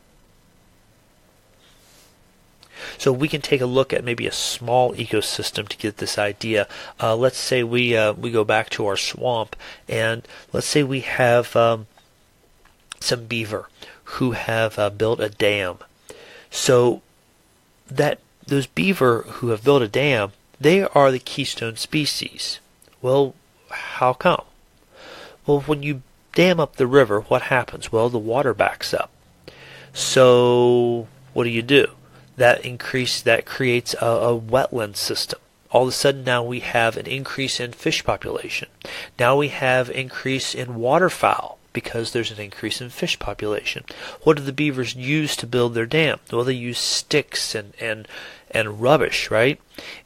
So 2.97 3.11
we 3.11 3.27
can 3.27 3.41
take 3.41 3.61
a 3.61 3.65
look 3.65 3.93
at 3.93 4.03
maybe 4.03 4.27
a 4.27 4.31
small 4.31 4.93
ecosystem 4.95 5.67
to 5.67 5.77
get 5.77 5.97
this 5.97 6.17
idea. 6.17 6.67
Uh, 7.01 7.15
let's 7.15 7.37
say 7.37 7.63
we 7.63 7.95
uh, 7.95 8.13
we 8.13 8.31
go 8.31 8.43
back 8.43 8.69
to 8.71 8.85
our 8.85 8.97
swamp, 8.97 9.55
and 9.87 10.27
let's 10.53 10.67
say 10.67 10.83
we 10.83 11.01
have 11.01 11.55
um, 11.55 11.87
some 12.99 13.25
beaver 13.25 13.69
who 14.03 14.31
have 14.31 14.77
uh, 14.77 14.89
built 14.89 15.19
a 15.19 15.29
dam. 15.29 15.77
So 16.51 17.01
that 17.87 18.19
those 18.45 18.67
beaver 18.67 19.23
who 19.23 19.49
have 19.49 19.63
built 19.63 19.81
a 19.81 19.87
dam, 19.87 20.31
they 20.59 20.83
are 20.83 21.11
the 21.11 21.19
keystone 21.19 21.77
species. 21.77 22.59
Well, 23.01 23.35
how 23.69 24.13
come? 24.13 24.43
Well, 25.45 25.61
when 25.61 25.83
you 25.83 26.01
dam 26.35 26.59
up 26.59 26.75
the 26.75 26.85
river, 26.85 27.21
what 27.21 27.43
happens? 27.43 27.91
Well, 27.91 28.09
the 28.09 28.19
water 28.19 28.53
backs 28.53 28.93
up. 28.93 29.09
So 29.93 31.07
what 31.33 31.45
do 31.45 31.49
you 31.49 31.63
do? 31.63 31.87
that 32.37 32.65
increase 32.65 33.21
that 33.21 33.45
creates 33.45 33.93
a, 34.01 34.05
a 34.05 34.39
wetland 34.39 34.95
system 34.95 35.39
all 35.71 35.83
of 35.83 35.89
a 35.89 35.91
sudden 35.91 36.23
now 36.23 36.41
we 36.41 36.61
have 36.61 36.95
an 36.95 37.05
increase 37.05 37.59
in 37.59 37.73
fish 37.73 38.01
population. 38.05 38.69
Now 39.19 39.35
we 39.35 39.49
have 39.49 39.89
increase 39.89 40.55
in 40.55 40.75
waterfowl 40.75 41.57
because 41.73 42.11
there's 42.11 42.31
an 42.31 42.39
increase 42.39 42.79
in 42.79 42.89
fish 42.91 43.19
population. 43.19 43.83
What 44.23 44.37
do 44.37 44.43
the 44.43 44.53
beavers 44.53 44.95
use 44.95 45.35
to 45.35 45.45
build 45.45 45.73
their 45.73 45.85
dam? 45.85 46.19
Well, 46.31 46.45
they 46.45 46.53
use 46.53 46.79
sticks 46.79 47.53
and 47.53 47.73
and 47.77 48.07
and 48.51 48.81
rubbish, 48.81 49.29
right? 49.29 49.59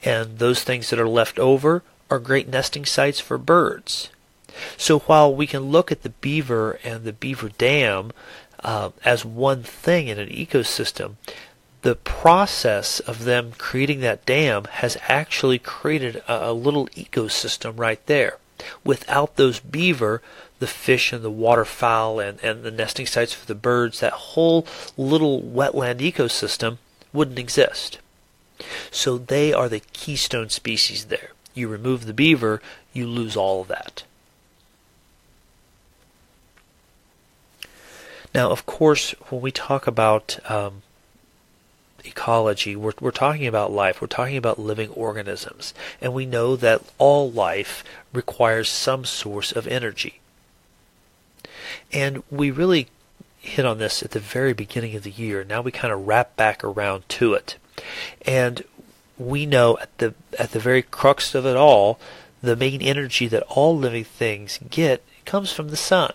And 0.03 0.39
those 0.39 0.63
things 0.63 0.89
that 0.89 0.99
are 0.99 1.07
left 1.07 1.37
over 1.37 1.83
are 2.09 2.17
great 2.17 2.47
nesting 2.47 2.85
sites 2.85 3.19
for 3.19 3.37
birds. 3.37 4.09
So 4.77 4.99
while 4.99 5.33
we 5.33 5.47
can 5.47 5.71
look 5.71 5.91
at 5.91 6.03
the 6.03 6.09
beaver 6.09 6.79
and 6.83 7.03
the 7.03 7.13
beaver 7.13 7.49
dam 7.49 8.11
uh, 8.63 8.89
as 9.05 9.23
one 9.23 9.63
thing 9.63 10.07
in 10.07 10.19
an 10.19 10.29
ecosystem, 10.29 11.15
the 11.81 11.95
process 11.95 12.99
of 12.99 13.23
them 13.23 13.53
creating 13.57 14.01
that 14.01 14.25
dam 14.25 14.65
has 14.65 14.97
actually 15.07 15.59
created 15.59 16.17
a, 16.27 16.49
a, 16.49 16.53
little 16.53 16.87
ecosystem 16.87 17.79
right 17.79 18.05
there. 18.05 18.37
Without 18.83 19.37
those 19.37 19.61
beaver, 19.61 20.21
the 20.59 20.67
fish 20.67 21.13
and 21.13 21.23
the 21.23 21.31
waterfowl 21.31 22.19
and, 22.19 22.37
and 22.43 22.63
the 22.63 22.71
nesting 22.71 23.05
sites 23.05 23.33
for 23.33 23.45
the 23.45 23.55
birds, 23.55 24.01
that 24.01 24.11
whole 24.11 24.67
little 24.97 25.41
wetland 25.41 25.99
ecosystem 25.99 26.77
wouldn't 27.13 27.39
exist. 27.39 27.99
So 28.91 29.17
they 29.17 29.53
are 29.53 29.69
the 29.69 29.81
keystone 29.93 30.49
species 30.49 31.05
there. 31.05 31.31
You 31.53 31.69
remove 31.69 32.05
the 32.05 32.13
beaver, 32.13 32.61
you 32.91 33.07
lose 33.07 33.37
all 33.37 33.61
of 33.61 33.69
that. 33.69 34.03
Now, 38.33 38.51
of 38.51 38.65
course, 38.65 39.11
when 39.29 39.41
we 39.41 39.51
talk 39.51 39.87
about 39.87 40.39
um, 40.49 40.83
ecology, 42.05 42.75
we're, 42.75 42.93
we're 42.99 43.11
talking 43.11 43.47
about 43.47 43.71
life, 43.71 44.01
we're 44.01 44.07
talking 44.07 44.37
about 44.37 44.59
living 44.59 44.89
organisms, 44.91 45.73
and 45.99 46.13
we 46.13 46.25
know 46.25 46.55
that 46.55 46.81
all 46.97 47.31
life 47.31 47.83
requires 48.13 48.69
some 48.69 49.05
source 49.05 49.51
of 49.51 49.67
energy. 49.67 50.19
And 51.91 52.23
we 52.29 52.51
really 52.51 52.87
hit 53.39 53.65
on 53.65 53.77
this 53.79 54.03
at 54.03 54.11
the 54.11 54.19
very 54.19 54.53
beginning 54.53 54.95
of 54.95 55.03
the 55.03 55.11
year. 55.11 55.43
Now 55.43 55.61
we 55.61 55.71
kind 55.71 55.93
of 55.93 56.07
wrap 56.07 56.35
back 56.35 56.63
around 56.63 57.07
to 57.09 57.33
it. 57.33 57.57
And 58.25 58.63
we 59.17 59.45
know 59.45 59.77
at 59.79 59.97
the 59.97 60.13
at 60.37 60.51
the 60.51 60.59
very 60.59 60.81
crux 60.81 61.35
of 61.35 61.45
it 61.45 61.57
all 61.57 61.99
the 62.41 62.55
main 62.55 62.81
energy 62.81 63.27
that 63.27 63.43
all 63.43 63.77
living 63.77 64.03
things 64.03 64.59
get 64.69 65.03
comes 65.25 65.51
from 65.51 65.69
the 65.69 65.77
sun, 65.77 66.13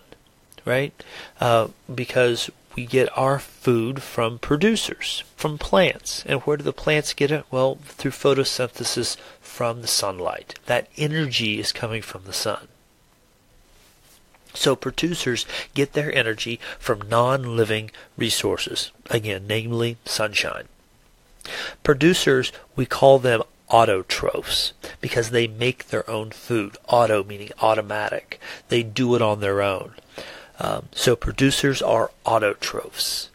right? 0.65 0.93
Uh, 1.39 1.69
because 1.93 2.49
we 2.75 2.85
get 2.85 3.15
our 3.17 3.39
food 3.39 4.01
from 4.01 4.37
producers, 4.39 5.23
from 5.37 5.57
plants. 5.57 6.23
And 6.25 6.41
where 6.41 6.57
do 6.57 6.63
the 6.63 6.73
plants 6.73 7.13
get 7.13 7.31
it? 7.31 7.45
Well, 7.49 7.75
through 7.85 8.11
photosynthesis 8.11 9.15
from 9.39 9.81
the 9.81 9.87
sunlight. 9.87 10.59
That 10.65 10.89
energy 10.97 11.59
is 11.59 11.71
coming 11.71 12.01
from 12.01 12.23
the 12.25 12.33
sun. 12.33 12.67
So 14.53 14.75
producers 14.75 15.45
get 15.73 15.93
their 15.93 16.13
energy 16.13 16.59
from 16.79 17.09
non-living 17.09 17.91
resources, 18.17 18.91
again, 19.09 19.45
namely 19.47 19.97
sunshine. 20.05 20.67
Producers, 21.83 22.51
we 22.75 22.85
call 22.85 23.19
them 23.19 23.43
autotrophs 23.69 24.71
because 25.01 25.29
they 25.29 25.47
make 25.47 25.87
their 25.87 26.09
own 26.09 26.31
food. 26.31 26.77
Auto 26.87 27.23
meaning 27.23 27.51
automatic. 27.61 28.39
They 28.69 28.83
do 28.83 29.15
it 29.15 29.21
on 29.21 29.39
their 29.41 29.61
own. 29.61 29.95
Um, 30.59 30.87
so 30.93 31.15
producers 31.15 31.81
are 31.81 32.11
autotrophs. 32.25 33.29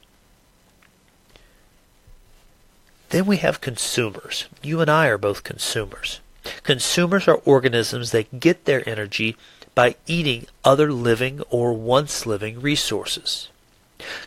Then 3.11 3.27
we 3.27 3.39
have 3.39 3.61
consumers. 3.61 4.47
You 4.63 4.81
and 4.81 4.91
I 4.91 5.09
are 5.09 5.19
both 5.19 5.45
consumers. 5.45 6.21
Consumers 6.63 7.29
are 7.29 7.43
organisms 7.45 8.13
that 8.13 8.41
get 8.41 8.65
their 8.65 8.89
energy 8.89 9.37
by 9.75 9.97
eating 10.07 10.47
other 10.65 10.93
living 10.93 11.43
or 11.51 11.73
once 11.73 12.25
living 12.25 12.61
resources. 12.61 13.49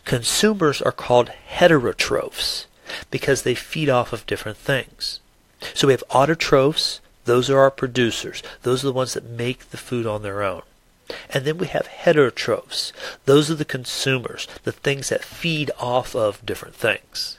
Consumers 0.04 0.80
are 0.82 0.92
called 0.92 1.30
heterotrophs 1.50 2.66
because 3.10 3.42
they 3.42 3.54
feed 3.54 3.88
off 3.88 4.12
of 4.12 4.26
different 4.26 4.58
things. 4.58 5.20
So 5.72 5.88
we 5.88 5.92
have 5.94 6.04
autotrophs, 6.10 7.00
those 7.24 7.48
are 7.48 7.58
our 7.58 7.70
producers. 7.70 8.42
Those 8.62 8.84
are 8.84 8.88
the 8.88 8.92
ones 8.92 9.14
that 9.14 9.24
make 9.24 9.70
the 9.70 9.76
food 9.76 10.06
on 10.06 10.22
their 10.22 10.42
own. 10.42 10.62
And 11.30 11.44
then 11.44 11.58
we 11.58 11.66
have 11.68 11.88
heterotrophs. 11.88 12.92
Those 13.24 13.50
are 13.50 13.54
the 13.54 13.64
consumers, 13.64 14.46
the 14.64 14.72
things 14.72 15.08
that 15.08 15.24
feed 15.24 15.70
off 15.78 16.14
of 16.14 16.44
different 16.44 16.74
things. 16.74 17.38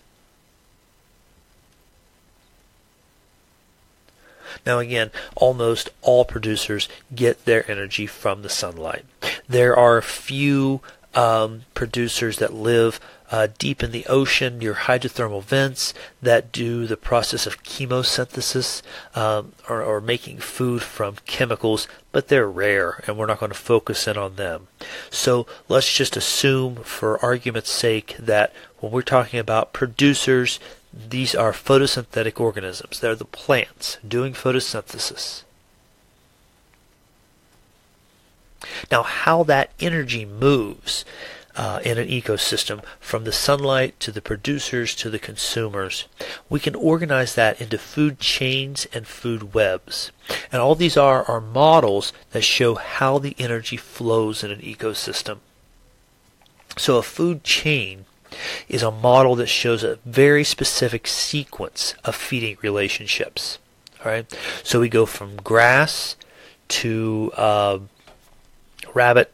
Now, 4.65 4.79
again, 4.79 5.12
almost 5.36 5.89
all 6.01 6.25
producers 6.25 6.89
get 7.13 7.45
their 7.45 7.69
energy 7.69 8.07
from 8.07 8.41
the 8.41 8.50
sunlight. 8.50 9.05
There 9.48 9.75
are 9.75 9.98
a 9.98 10.03
few 10.03 10.81
um, 11.13 11.63
producers 11.74 12.38
that 12.38 12.53
live 12.53 13.00
uh, 13.32 13.48
deep 13.58 13.82
in 13.82 13.91
the 13.91 14.05
ocean 14.05 14.60
near 14.60 14.74
hydrothermal 14.74 15.44
vents 15.44 15.94
that 16.22 16.51
do 16.51 16.86
the 16.86 16.98
process 16.98 17.48
of 17.48 17.63
chemosynthesis 17.63 18.82
um, 19.15 19.53
or, 19.67 19.82
or, 19.82 20.00
making 20.00 20.38
food 20.38 20.82
from 20.82 21.15
chemicals, 21.25 21.88
but 22.12 22.27
they're 22.27 22.48
rare 22.48 23.03
and 23.08 23.17
we're 23.17 23.25
not 23.25 23.39
going 23.39 23.51
to 23.51 23.58
focus 23.58 24.08
in 24.08 24.17
on 24.17 24.36
them. 24.36 24.67
So 25.10 25.48
let's 25.67 25.91
just 25.91 26.15
assume, 26.15 26.77
for 26.77 27.24
argument's 27.24 27.72
sake, 27.72 28.15
that 28.20 28.53
when 28.79 28.91
we're 28.91 29.01
talking 29.01 29.39
about 29.39 29.74
producers, 29.74 30.60
these 30.94 31.34
are 31.34 31.51
photosynthetic 31.51 32.39
organisms. 32.39 33.00
They're 33.00 33.15
the 33.15 33.25
plants 33.25 33.98
doing 34.08 34.34
photosynthesis. 34.34 35.44
Now, 38.91 39.03
how 39.03 39.44
that 39.44 39.72
energy 39.79 40.25
moves 40.25 41.05
uh, 41.55 41.79
in 41.83 41.97
an 41.97 42.07
ecosystem 42.07 42.83
from 43.00 43.24
the 43.24 43.31
sunlight 43.31 44.00
to 44.00 44.12
the 44.12 44.21
producers 44.21 44.95
to 44.95 45.09
the 45.09 45.19
consumers. 45.19 46.05
We 46.50 46.59
can 46.59 46.75
organize 46.75 47.35
that 47.35 47.62
into 47.62 47.77
food 47.77 48.19
chains 48.19 48.88
and 48.93 49.07
food 49.07 49.53
webs. 49.53 50.12
And 50.51 50.62
all 50.62 50.75
these 50.75 50.97
are 50.97 51.24
are 51.25 51.41
models 51.41 52.13
that 52.31 52.43
show 52.43 52.75
how 52.75 53.19
the 53.19 53.35
energy 53.39 53.77
flows 53.77 54.43
in 54.43 54.51
an 54.51 54.59
ecosystem. 54.59 55.38
So 56.77 56.97
a 56.97 57.03
food 57.03 57.43
chain 57.43 58.05
is 58.67 58.83
a 58.83 58.91
model 58.91 59.35
that 59.35 59.47
shows 59.47 59.83
a 59.83 60.00
very 60.05 60.43
specific 60.43 61.07
sequence 61.07 61.95
of 62.03 62.15
feeding 62.15 62.57
relationships. 62.62 63.59
All 64.03 64.12
right, 64.12 64.38
so 64.63 64.79
we 64.79 64.89
go 64.89 65.05
from 65.05 65.38
grass 65.38 66.15
to 66.67 67.31
uh, 67.35 67.79
rabbit 68.93 69.31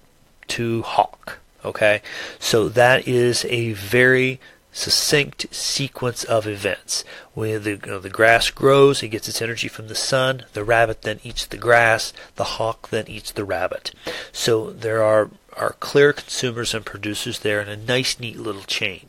to 0.49 0.83
hawk. 0.83 1.40
Okay, 1.63 2.01
so 2.39 2.69
that 2.69 3.07
is 3.07 3.45
a 3.45 3.73
very 3.73 4.39
succinct 4.71 5.53
sequence 5.53 6.23
of 6.23 6.47
events. 6.47 7.03
When 7.33 7.63
the, 7.63 7.71
you 7.71 7.85
know, 7.85 7.99
the 7.99 8.09
grass 8.09 8.49
grows, 8.49 9.03
it 9.03 9.09
gets 9.09 9.27
its 9.27 9.41
energy 9.41 9.67
from 9.67 9.87
the 9.87 9.95
sun. 9.95 10.45
The 10.53 10.63
rabbit 10.63 11.01
then 11.01 11.19
eats 11.23 11.45
the 11.45 11.57
grass. 11.57 12.13
The 12.35 12.43
hawk 12.43 12.89
then 12.89 13.07
eats 13.07 13.31
the 13.31 13.45
rabbit. 13.45 13.91
So 14.31 14.71
there 14.71 15.03
are, 15.03 15.29
are 15.55 15.75
clear 15.79 16.13
consumers 16.13 16.73
and 16.73 16.85
producers 16.85 17.39
there 17.39 17.61
in 17.61 17.67
a 17.67 17.77
nice, 17.77 18.19
neat 18.19 18.37
little 18.37 18.63
chain. 18.63 19.07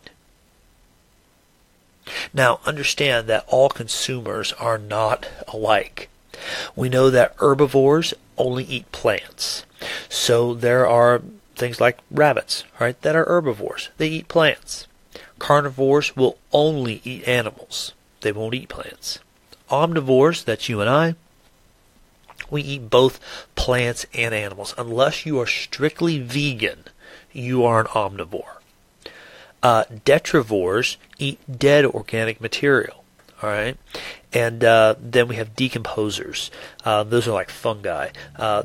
Now, 2.35 2.61
understand 2.67 3.29
that 3.29 3.45
all 3.47 3.69
consumers 3.69 4.53
are 4.55 4.79
not 4.79 5.29
alike. 5.49 6.09
We 6.75 6.89
know 6.89 7.11
that 7.11 7.37
herbivores 7.39 8.13
only 8.37 8.65
eat 8.65 8.91
plants. 8.91 9.65
So 10.09 10.55
there 10.55 10.87
are 10.87 11.23
things 11.63 11.81
like 11.81 11.99
rabbits, 12.11 12.65
right, 12.81 13.01
that 13.03 13.15
are 13.15 13.25
herbivores. 13.25 13.91
They 13.97 14.09
eat 14.09 14.27
plants. 14.27 14.89
Carnivores 15.39 16.17
will 16.17 16.37
only 16.53 17.01
eat 17.05 17.27
animals. 17.29 17.93
They 18.21 18.33
won't 18.33 18.55
eat 18.55 18.69
plants. 18.69 19.21
Omnivores, 19.71 20.45
that's 20.45 20.69
you 20.69 20.81
and 20.81 20.91
I, 20.91 21.15
we 22.51 22.63
eat 22.63 22.91
both 22.91 23.21
plants 23.55 24.05
and 24.13 24.35
animals. 24.35 24.75
Unless 24.77 25.25
you 25.25 25.39
are 25.39 25.47
strictly 25.47 26.19
vegan, 26.19 26.85
you 27.33 27.65
are 27.65 27.81
an 27.81 27.87
omnivore. 27.87 28.57
Uh, 29.63 29.85
detrivores 30.05 30.97
eat 31.19 31.39
dead 31.59 31.85
organic 31.87 32.41
material. 32.41 33.02
All 33.43 33.51
right, 33.51 33.77
and 34.33 34.63
uh, 34.63 34.95
then 35.01 35.27
we 35.27 35.35
have 35.35 35.57
decomposers. 35.57 36.51
Uh, 36.85 37.03
those 37.03 37.27
are 37.27 37.33
like 37.33 37.51
fungi. 37.51 38.11
Uh, 38.37 38.63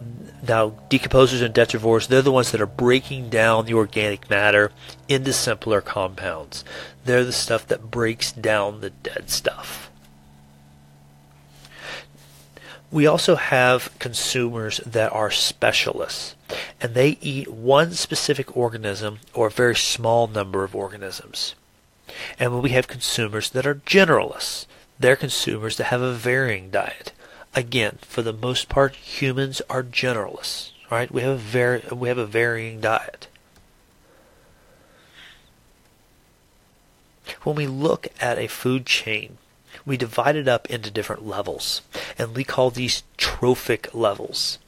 now, 0.48 0.70
decomposers 0.90 1.42
and 1.42 1.52
detrivores, 1.52 2.08
they're 2.08 2.22
the 2.22 2.32
ones 2.32 2.52
that 2.52 2.62
are 2.62 2.68
breaking 2.68 3.30
down 3.30 3.66
the 3.66 3.74
organic 3.74 4.30
matter 4.30 4.72
into 5.10 5.34
simpler 5.34 5.82
compounds. 5.82 6.64
They're 7.06 7.26
the 7.26 7.34
stuff 7.34 7.66
that 7.68 7.90
breaks 7.90 8.32
down 8.32 8.82
the 8.82 8.92
dead 8.92 9.32
stuff. 9.32 9.90
We 12.92 13.08
also 13.08 13.36
have 13.36 13.98
consumers 13.98 14.80
that 14.86 15.12
are 15.12 15.32
specialists, 15.32 16.36
and 16.80 16.94
they 16.94 17.18
eat 17.20 17.50
one 17.52 17.94
specific 17.94 18.56
organism 18.56 19.20
or 19.34 19.48
a 19.48 19.52
very 19.52 19.76
small 19.76 20.28
number 20.28 20.64
of 20.64 20.76
organisms. 20.76 21.56
And 22.40 22.54
when 22.54 22.62
we 22.62 22.70
have 22.72 22.88
consumers 22.88 23.50
that 23.52 23.66
are 23.66 23.76
generalists 23.76 24.66
they're 25.00 25.16
consumers 25.16 25.78
that 25.78 25.86
have 25.86 26.02
a 26.02 26.14
varying 26.14 26.70
diet. 26.70 27.12
Again, 27.56 28.00
for 28.02 28.22
the 28.22 28.34
most 28.34 28.70
part, 28.70 28.96
humans 28.96 29.62
are 29.70 29.84
generalists, 29.84 30.72
right? 30.92 31.12
We 31.12 31.22
have 31.22 31.32
a 31.32 31.38
very 31.38 31.84
we 31.92 32.08
have 32.10 32.18
a 32.18 32.26
varying 32.26 32.82
diet. 32.82 33.28
When 37.44 37.56
we 37.56 37.68
look 37.68 38.08
at 38.22 38.38
a 38.38 38.48
food 38.48 38.86
chain, 38.86 39.38
we 39.86 39.98
divide 39.98 40.36
it 40.36 40.48
up 40.48 40.70
into 40.70 40.92
different 40.92 41.28
levels, 41.28 41.82
and 42.18 42.36
we 42.36 42.44
call 42.44 42.70
these 42.70 43.04
trophic 43.18 43.94
levels. 43.94 44.60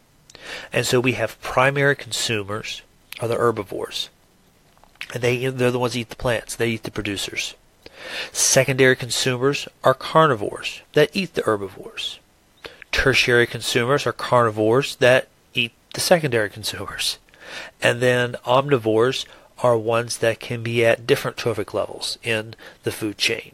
And 0.72 0.86
so 0.86 1.00
we 1.00 1.14
have 1.14 1.42
primary 1.42 1.96
consumers, 1.96 2.82
are 3.20 3.28
the 3.28 3.36
herbivores, 3.36 4.10
and 5.14 5.24
they 5.24 5.48
they're 5.48 5.72
the 5.72 5.80
ones 5.80 5.94
that 5.94 6.00
eat 6.00 6.10
the 6.10 6.16
plants. 6.16 6.56
They 6.56 6.70
eat 6.70 6.84
the 6.84 6.92
producers. 6.92 7.56
Secondary 8.32 8.96
consumers 8.96 9.68
are 9.84 9.94
carnivores 9.94 10.82
that 10.94 11.10
eat 11.14 11.34
the 11.34 11.44
herbivores. 11.44 12.20
Tertiary 12.92 13.46
consumers 13.46 14.08
are 14.08 14.14
carnivores 14.14 14.96
that 14.98 15.28
eat 15.54 15.74
the 15.94 16.02
secondary 16.02 16.50
consumers. 16.50 17.18
And 17.82 18.02
then 18.02 18.36
omnivores 18.46 19.26
are 19.62 19.78
ones 19.78 20.18
that 20.20 20.40
can 20.40 20.64
be 20.64 20.86
at 20.86 21.06
different 21.06 21.38
trophic 21.38 21.74
levels 21.74 22.18
in 22.24 22.56
the 22.84 22.92
food 22.92 23.18
chain. 23.18 23.52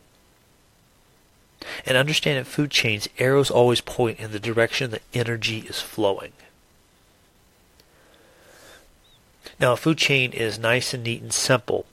And 1.86 1.98
understand 1.98 2.38
in 2.38 2.44
food 2.44 2.70
chains, 2.70 3.10
arrows 3.18 3.50
always 3.50 3.82
point 3.82 4.20
in 4.20 4.32
the 4.32 4.40
direction 4.40 4.92
that 4.92 5.02
energy 5.14 5.60
is 5.60 5.82
flowing. 5.82 6.34
Now, 9.60 9.74
a 9.74 9.78
food 9.78 9.98
chain 9.98 10.34
is 10.34 10.60
nice 10.60 10.94
and 10.94 11.04
neat 11.04 11.22
and 11.22 11.34
simple, 11.34 11.86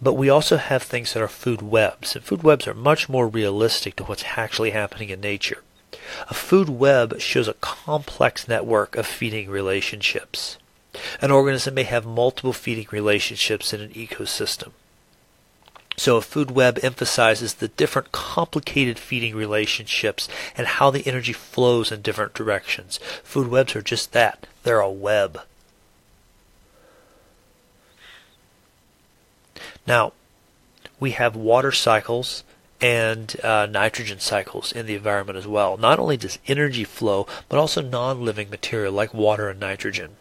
but 0.00 0.14
we 0.14 0.28
also 0.28 0.56
have 0.56 0.82
things 0.82 1.12
that 1.12 1.22
are 1.22 1.28
food 1.28 1.62
webs, 1.62 2.16
and 2.16 2.24
food 2.24 2.42
webs 2.42 2.66
are 2.66 2.74
much 2.74 3.08
more 3.08 3.28
realistic 3.28 3.96
to 3.96 4.04
what's 4.04 4.24
actually 4.36 4.70
happening 4.70 5.10
in 5.10 5.20
nature. 5.20 5.62
A 6.28 6.34
food 6.34 6.68
web 6.68 7.20
shows 7.20 7.48
a 7.48 7.54
complex 7.54 8.48
network 8.48 8.96
of 8.96 9.06
feeding 9.06 9.48
relationships. 9.48 10.58
An 11.20 11.30
organism 11.30 11.74
may 11.74 11.84
have 11.84 12.06
multiple 12.06 12.52
feeding 12.52 12.86
relationships 12.90 13.72
in 13.72 13.80
an 13.80 13.90
ecosystem. 13.90 14.72
So 15.96 16.16
a 16.16 16.22
food 16.22 16.50
web 16.50 16.78
emphasizes 16.82 17.54
the 17.54 17.68
different 17.68 18.12
complicated 18.12 18.98
feeding 18.98 19.34
relationships 19.34 20.28
and 20.56 20.66
how 20.66 20.90
the 20.90 21.06
energy 21.06 21.32
flows 21.32 21.90
in 21.90 22.02
different 22.02 22.34
directions. 22.34 22.98
Food 23.22 23.48
webs 23.48 23.74
are 23.74 23.82
just 23.82 24.12
that. 24.12 24.46
They're 24.62 24.80
a 24.80 24.90
web. 24.90 25.40
Now, 29.86 30.12
we 30.98 31.12
have 31.12 31.36
water 31.36 31.72
cycles 31.72 32.44
and 32.80 33.34
uh, 33.42 33.66
nitrogen 33.66 34.20
cycles 34.20 34.72
in 34.72 34.86
the 34.86 34.94
environment 34.94 35.38
as 35.38 35.46
well. 35.46 35.76
Not 35.76 35.98
only 35.98 36.16
does 36.16 36.38
energy 36.46 36.84
flow, 36.84 37.26
but 37.48 37.58
also 37.58 37.80
non-living 37.80 38.50
material 38.50 38.92
like 38.92 39.14
water 39.14 39.48
and 39.48 39.60
nitrogen. 39.60 40.16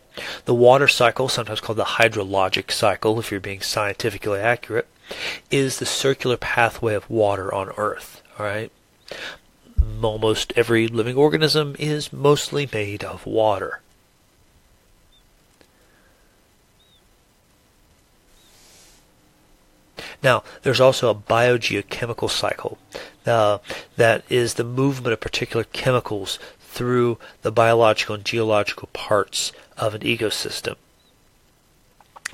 The 0.45 0.53
water 0.53 0.87
cycle, 0.87 1.27
sometimes 1.27 1.59
called 1.59 1.77
the 1.77 1.83
hydrologic 1.83 2.71
cycle 2.71 3.19
if 3.19 3.31
you're 3.31 3.41
being 3.41 3.61
scientifically 3.61 4.39
accurate, 4.39 4.87
is 5.51 5.79
the 5.79 5.85
circular 5.85 6.37
pathway 6.37 6.93
of 6.95 7.09
water 7.09 7.53
on 7.53 7.69
Earth. 7.77 8.23
All 8.39 8.45
right. 8.45 8.71
Almost 10.01 10.53
every 10.55 10.87
living 10.87 11.17
organism 11.17 11.75
is 11.77 12.13
mostly 12.13 12.69
made 12.71 13.03
of 13.03 13.25
water. 13.25 13.81
Now, 20.25 20.43
there's 20.63 20.81
also 20.81 21.11
a 21.11 21.15
biogeochemical 21.15 22.31
cycle 22.31 22.79
uh, 23.27 23.59
that 23.95 24.23
is 24.27 24.55
the 24.55 24.63
movement 24.63 25.13
of 25.13 25.19
particular 25.19 25.65
chemicals 25.65 26.39
through 26.59 27.19
the 27.43 27.51
biological 27.51 28.15
and 28.15 28.25
geological 28.25 28.89
parts 28.91 29.51
of 29.77 29.93
an 29.93 30.01
ecosystem. 30.01 30.77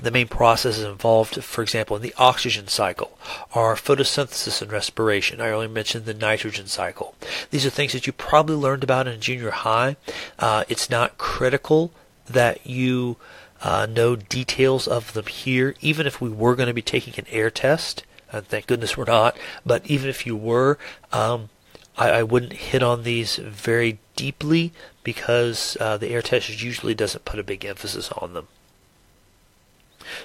The 0.00 0.10
main 0.10 0.26
processes 0.26 0.84
involved, 0.84 1.44
for 1.44 1.60
example, 1.60 1.94
in 1.94 2.02
the 2.02 2.14
oxygen 2.16 2.66
cycle 2.66 3.18
are 3.54 3.74
photosynthesis 3.74 4.62
and 4.62 4.72
respiration. 4.72 5.42
I 5.42 5.50
already 5.50 5.70
mentioned 5.70 6.06
the 6.06 6.14
nitrogen 6.14 6.68
cycle. 6.68 7.14
These 7.50 7.66
are 7.66 7.70
things 7.70 7.92
that 7.92 8.06
you 8.06 8.14
probably 8.14 8.56
learned 8.56 8.82
about 8.82 9.06
in 9.06 9.20
junior 9.20 9.50
high. 9.50 9.96
Uh, 10.38 10.64
it's 10.66 10.88
not 10.88 11.18
critical 11.18 11.92
that 12.26 12.66
you 12.66 13.18
uh, 13.62 13.86
know 13.86 14.16
details 14.16 14.88
of 14.88 15.12
them 15.12 15.26
here, 15.26 15.74
even 15.80 16.06
if 16.06 16.20
we 16.20 16.28
were 16.28 16.56
going 16.56 16.66
to 16.66 16.74
be 16.74 16.82
taking 16.82 17.14
an 17.16 17.26
air 17.30 17.50
test. 17.50 18.04
And 18.30 18.46
thank 18.46 18.66
goodness 18.66 18.96
we're 18.96 19.04
not. 19.04 19.36
But 19.64 19.86
even 19.86 20.08
if 20.08 20.26
you 20.26 20.36
were, 20.36 20.78
um, 21.12 21.48
I, 21.96 22.10
I, 22.10 22.22
wouldn't 22.22 22.54
hit 22.54 22.82
on 22.82 23.02
these 23.02 23.36
very 23.36 23.98
deeply 24.16 24.72
because 25.04 25.76
uh, 25.78 25.96
the 25.98 26.08
air 26.08 26.22
test 26.22 26.62
usually 26.62 26.94
doesn't 26.94 27.24
put 27.24 27.38
a 27.38 27.44
big 27.44 27.64
emphasis 27.64 28.10
on 28.12 28.32
them. 28.32 28.48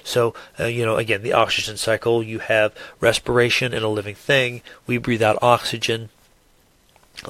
So, 0.02 0.34
uh, 0.58 0.64
you 0.64 0.84
know, 0.84 0.96
again, 0.96 1.22
the 1.22 1.32
oxygen 1.32 1.76
cycle, 1.76 2.22
you 2.22 2.40
have 2.40 2.74
respiration 3.00 3.72
in 3.72 3.82
a 3.82 3.88
living 3.88 4.14
thing. 4.14 4.62
We 4.86 4.98
breathe 4.98 5.22
out 5.22 5.38
oxygen. 5.42 6.08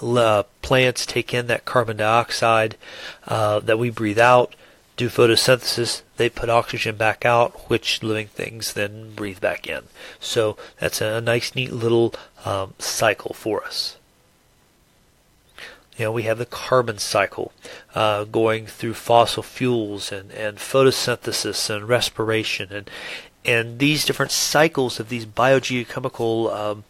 Uh, 0.01 0.43
plants 0.63 1.07
take 1.07 1.33
in 1.33 1.47
that 1.47 1.65
carbon 1.65 1.97
dioxide 1.97 2.77
uh, 3.27 3.61
that 3.61 3.79
we 3.79 3.91
breathe 3.91 4.19
out, 4.19 4.55
do 4.99 5.09
photosynthesis, 5.09 6.03
they 6.17 6.29
put 6.29 6.51
oxygen 6.51 6.97
back 6.97 7.25
out, 7.25 7.71
which 7.71 8.03
living 8.03 8.27
things 8.27 8.75
then 8.75 9.15
breathe 9.15 9.41
back 9.41 9.67
in. 9.67 9.85
So 10.21 10.59
that's 10.79 11.01
a 11.01 11.21
nice, 11.21 11.55
neat 11.55 11.73
little 11.73 12.13
um, 12.45 12.75
cycle 12.79 13.33
for 13.33 13.65
us. 13.65 13.97
You 15.97 16.05
know, 16.05 16.13
we 16.13 16.25
have 16.25 16.39
the 16.39 16.47
carbon 16.47 16.99
cycle 16.99 17.53
uh, 17.95 18.25
going 18.25 18.67
through 18.67 18.95
fossil 18.95 19.43
fuels 19.43 20.13
and, 20.13 20.31
and 20.33 20.59
photosynthesis 20.59 21.75
and 21.75 21.89
respiration 21.89 22.69
and 22.73 22.91
and 23.45 23.79
these 23.79 24.05
different 24.05 24.33
cycles 24.33 25.01
of 25.01 25.09
these 25.09 25.25
biogeochemical 25.25 26.53
um, 26.53 26.85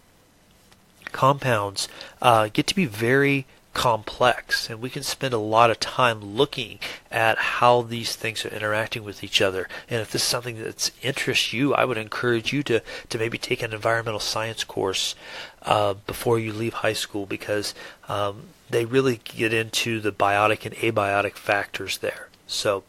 compounds 1.12 1.88
uh, 2.20 2.48
get 2.52 2.66
to 2.66 2.74
be 2.74 2.86
very 2.86 3.46
complex 3.74 4.68
and 4.68 4.80
we 4.80 4.90
can 4.90 5.02
spend 5.02 5.32
a 5.32 5.38
lot 5.38 5.70
of 5.70 5.78
time 5.78 6.20
looking 6.20 6.78
at 7.10 7.38
how 7.38 7.80
these 7.82 8.16
things 8.16 8.44
are 8.44 8.48
interacting 8.48 9.04
with 9.04 9.22
each 9.22 9.40
other 9.40 9.68
and 9.88 10.00
if 10.00 10.10
this 10.10 10.22
is 10.22 10.28
something 10.28 10.58
that 10.58 10.90
interests 11.02 11.52
you 11.52 11.74
i 11.74 11.84
would 11.84 11.98
encourage 11.98 12.52
you 12.52 12.62
to, 12.62 12.82
to 13.08 13.18
maybe 13.18 13.38
take 13.38 13.62
an 13.62 13.72
environmental 13.72 14.18
science 14.18 14.64
course 14.64 15.14
uh, 15.62 15.94
before 16.06 16.38
you 16.38 16.52
leave 16.52 16.72
high 16.74 16.92
school 16.92 17.26
because 17.26 17.74
um, 18.08 18.44
they 18.70 18.84
really 18.84 19.20
get 19.24 19.52
into 19.52 20.00
the 20.00 20.12
biotic 20.12 20.66
and 20.66 20.74
abiotic 20.76 21.34
factors 21.34 21.98
there. 21.98 22.28
So, 22.46 22.84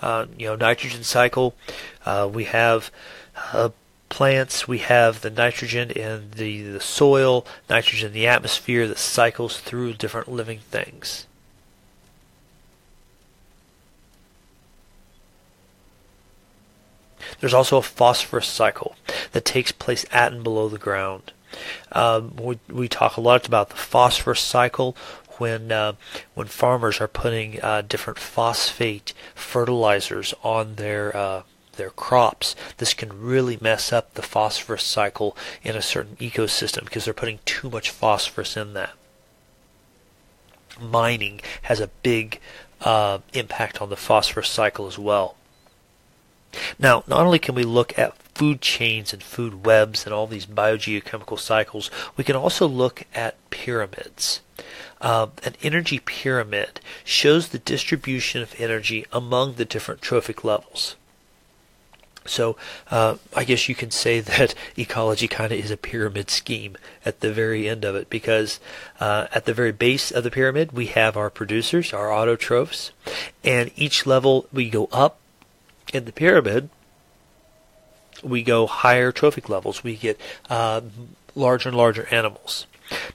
uh, 0.00 0.26
you 0.38 0.46
know, 0.46 0.56
nitrogen 0.56 1.04
cycle, 1.04 1.54
uh, 2.04 2.28
we 2.32 2.44
have 2.44 2.90
uh, 3.52 3.70
plants, 4.08 4.68
we 4.68 4.78
have 4.78 5.20
the 5.20 5.30
nitrogen 5.30 5.90
in 5.90 6.30
the, 6.36 6.62
the 6.62 6.80
soil, 6.80 7.46
nitrogen 7.68 8.08
in 8.08 8.12
the 8.12 8.26
atmosphere 8.26 8.86
that 8.86 8.98
cycles 8.98 9.58
through 9.58 9.94
different 9.94 10.28
living 10.28 10.60
things. 10.60 11.26
There's 17.40 17.54
also 17.54 17.78
a 17.78 17.82
phosphorus 17.82 18.46
cycle 18.46 18.96
that 19.32 19.44
takes 19.44 19.72
place 19.72 20.06
at 20.12 20.32
and 20.32 20.44
below 20.44 20.68
the 20.68 20.78
ground. 20.78 21.32
Um, 21.92 22.36
we, 22.36 22.58
we 22.68 22.88
talk 22.88 23.16
a 23.16 23.20
lot 23.20 23.46
about 23.46 23.70
the 23.70 23.76
phosphorus 23.76 24.40
cycle 24.40 24.96
when 25.38 25.72
uh, 25.72 25.94
when 26.34 26.46
farmers 26.46 27.00
are 27.00 27.08
putting 27.08 27.60
uh, 27.62 27.82
different 27.82 28.18
phosphate 28.18 29.12
fertilizers 29.34 30.34
on 30.42 30.76
their 30.76 31.16
uh, 31.16 31.42
their 31.76 31.90
crops. 31.90 32.56
This 32.78 32.94
can 32.94 33.20
really 33.20 33.58
mess 33.60 33.92
up 33.92 34.14
the 34.14 34.22
phosphorus 34.22 34.84
cycle 34.84 35.36
in 35.62 35.76
a 35.76 35.82
certain 35.82 36.16
ecosystem 36.16 36.84
because 36.84 37.04
they're 37.04 37.14
putting 37.14 37.40
too 37.44 37.70
much 37.70 37.90
phosphorus 37.90 38.56
in 38.56 38.74
that. 38.74 38.94
Mining 40.80 41.40
has 41.62 41.80
a 41.80 41.90
big 42.02 42.40
uh, 42.80 43.18
impact 43.32 43.80
on 43.80 43.90
the 43.90 43.96
phosphorus 43.96 44.48
cycle 44.48 44.86
as 44.86 44.98
well. 44.98 45.36
Now, 46.78 47.02
not 47.06 47.24
only 47.24 47.38
can 47.38 47.54
we 47.54 47.64
look 47.64 47.98
at 47.98 48.16
food 48.34 48.60
chains 48.60 49.12
and 49.12 49.22
food 49.22 49.64
webs 49.64 50.04
and 50.04 50.14
all 50.14 50.26
these 50.26 50.46
biogeochemical 50.46 51.38
cycles, 51.38 51.90
we 52.16 52.24
can 52.24 52.36
also 52.36 52.66
look 52.66 53.04
at 53.14 53.36
pyramids. 53.50 54.40
Uh, 55.00 55.28
an 55.44 55.54
energy 55.62 55.98
pyramid 55.98 56.80
shows 57.04 57.48
the 57.48 57.58
distribution 57.58 58.42
of 58.42 58.58
energy 58.58 59.06
among 59.12 59.54
the 59.54 59.64
different 59.64 60.00
trophic 60.00 60.44
levels. 60.44 60.96
So 62.26 62.56
uh, 62.90 63.16
I 63.34 63.44
guess 63.44 63.68
you 63.68 63.74
can 63.74 63.90
say 63.90 64.20
that 64.34 64.54
ecology 64.76 65.28
kind 65.28 65.52
of 65.52 65.58
is 65.58 65.70
a 65.70 65.76
pyramid 65.76 66.30
scheme 66.30 66.76
at 67.04 67.20
the 67.20 67.32
very 67.32 67.68
end 67.68 67.84
of 67.84 67.94
it, 67.94 68.08
because 68.10 68.60
uh, 69.00 69.26
at 69.32 69.44
the 69.44 69.54
very 69.54 69.72
base 69.72 70.10
of 70.10 70.24
the 70.24 70.30
pyramid 70.30 70.72
we 70.72 70.86
have 70.86 71.16
our 71.16 71.30
producers, 71.30 71.92
our 71.92 72.08
autotrophs, 72.08 72.90
and 73.42 73.70
each 73.76 74.06
level 74.06 74.46
we 74.52 74.70
go 74.70 74.88
up 74.92 75.18
in 75.92 76.04
the 76.04 76.12
pyramid 76.12 76.70
we 78.24 78.42
go 78.42 78.66
higher 78.66 79.12
trophic 79.12 79.48
levels. 79.48 79.84
We 79.84 79.96
get 79.96 80.20
uh, 80.48 80.80
larger 81.34 81.68
and 81.68 81.78
larger 81.78 82.08
animals. 82.10 82.66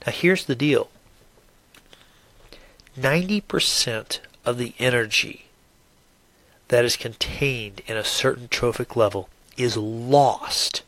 Now, 0.06 0.12
here's 0.12 0.44
the 0.44 0.54
deal 0.54 0.90
90% 2.98 4.20
of 4.44 4.58
the 4.58 4.74
energy 4.78 5.46
that 6.70 6.84
is 6.84 6.96
contained 6.96 7.82
in 7.88 7.96
a 7.96 8.04
certain 8.04 8.46
trophic 8.46 8.94
level 8.94 9.28
is 9.56 9.76
lost 9.76 10.82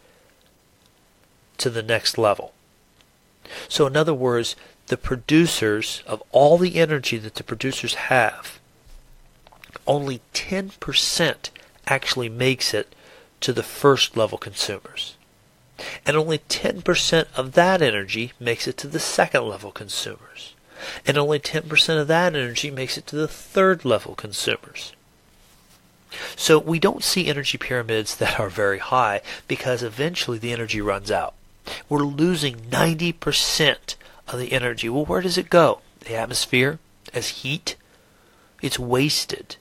to 1.58 1.68
the 1.68 1.82
next 1.82 2.16
level. 2.16 2.52
So, 3.68 3.86
in 3.88 3.96
other 3.96 4.14
words, 4.14 4.54
the 4.86 4.96
producers 4.96 6.04
of 6.06 6.22
all 6.30 6.56
the 6.56 6.76
energy 6.76 7.18
that 7.18 7.34
the 7.34 7.42
producers 7.42 7.94
have, 7.94 8.60
only 9.84 10.20
10% 10.34 11.50
actually 11.88 12.28
makes 12.28 12.72
it 12.72 12.94
to 13.40 13.52
the 13.52 13.64
first 13.64 14.16
level 14.16 14.38
consumers. 14.38 15.16
And 16.06 16.16
only 16.16 16.38
10% 16.38 17.26
of 17.36 17.52
that 17.54 17.82
energy 17.82 18.32
makes 18.38 18.68
it 18.68 18.76
to 18.78 18.86
the 18.86 19.00
second 19.00 19.48
level 19.48 19.72
consumers. 19.72 20.54
And 21.04 21.18
only 21.18 21.40
10% 21.40 22.00
of 22.00 22.06
that 22.06 22.36
energy 22.36 22.70
makes 22.70 22.96
it 22.96 23.08
to 23.08 23.16
the 23.16 23.26
third 23.26 23.84
level 23.84 24.14
consumers. 24.14 24.92
So 26.36 26.58
we 26.58 26.78
don't 26.78 27.04
see 27.04 27.28
energy 27.28 27.58
pyramids 27.58 28.16
that 28.16 28.38
are 28.40 28.48
very 28.48 28.78
high 28.78 29.22
because 29.48 29.82
eventually 29.82 30.38
the 30.38 30.52
energy 30.52 30.80
runs 30.80 31.10
out. 31.10 31.34
We're 31.88 32.04
losing 32.04 32.56
90% 32.56 33.94
of 34.28 34.38
the 34.38 34.52
energy. 34.52 34.88
Well, 34.88 35.04
where 35.04 35.20
does 35.20 35.38
it 35.38 35.50
go? 35.50 35.80
The 36.00 36.16
atmosphere? 36.16 36.78
As 37.14 37.28
heat? 37.28 37.76
It's 38.60 38.78
wasted. 38.78 39.56